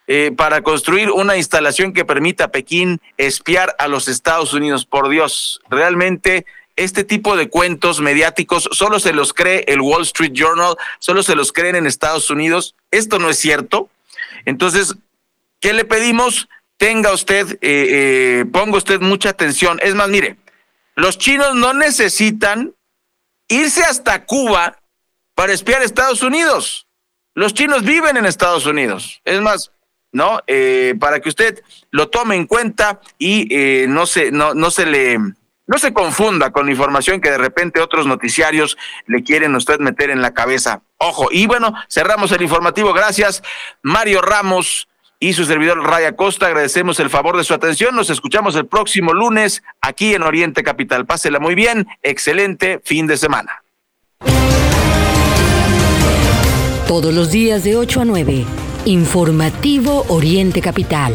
[0.08, 4.86] Eh, para construir una instalación que permita a Pekín espiar a los Estados Unidos.
[4.86, 6.46] Por Dios, realmente
[6.76, 11.36] este tipo de cuentos mediáticos solo se los cree el Wall Street Journal, solo se
[11.36, 12.76] los creen en Estados Unidos.
[12.92, 13.90] Esto no es cierto.
[14.46, 14.96] Entonces,
[15.60, 16.50] ¿qué le pedimos?
[16.78, 19.80] Tenga usted, eh, eh, ponga usted mucha atención.
[19.82, 20.38] Es más, mire,
[20.96, 22.74] los chinos no necesitan
[23.48, 24.80] irse hasta Cuba
[25.34, 26.88] para espiar a Estados Unidos.
[27.34, 29.22] Los chinos viven en Estados Unidos.
[29.26, 29.72] Es más,
[30.12, 30.40] ¿no?
[30.48, 31.62] Eh, para que usted
[31.92, 35.18] lo tome en cuenta y eh, no, se, no, no se le
[35.68, 39.80] no se confunda con la información que de repente otros noticiarios le quieren a usted
[39.80, 40.82] meter en la cabeza.
[40.98, 42.94] Ojo, y bueno, cerramos el informativo.
[42.94, 43.42] Gracias,
[43.82, 44.88] Mario Ramos
[45.20, 46.48] y su servidor Raya Costa.
[46.48, 47.96] Agradecemos el favor de su atención.
[47.96, 51.06] Nos escuchamos el próximo lunes aquí en Oriente Capital.
[51.06, 51.88] Pásela muy bien.
[52.04, 53.64] Excelente fin de semana.
[56.88, 58.46] Todos los días de 8 a 9.
[58.86, 61.14] Informativo Oriente Capital.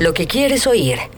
[0.00, 1.15] Lo que quieres oír.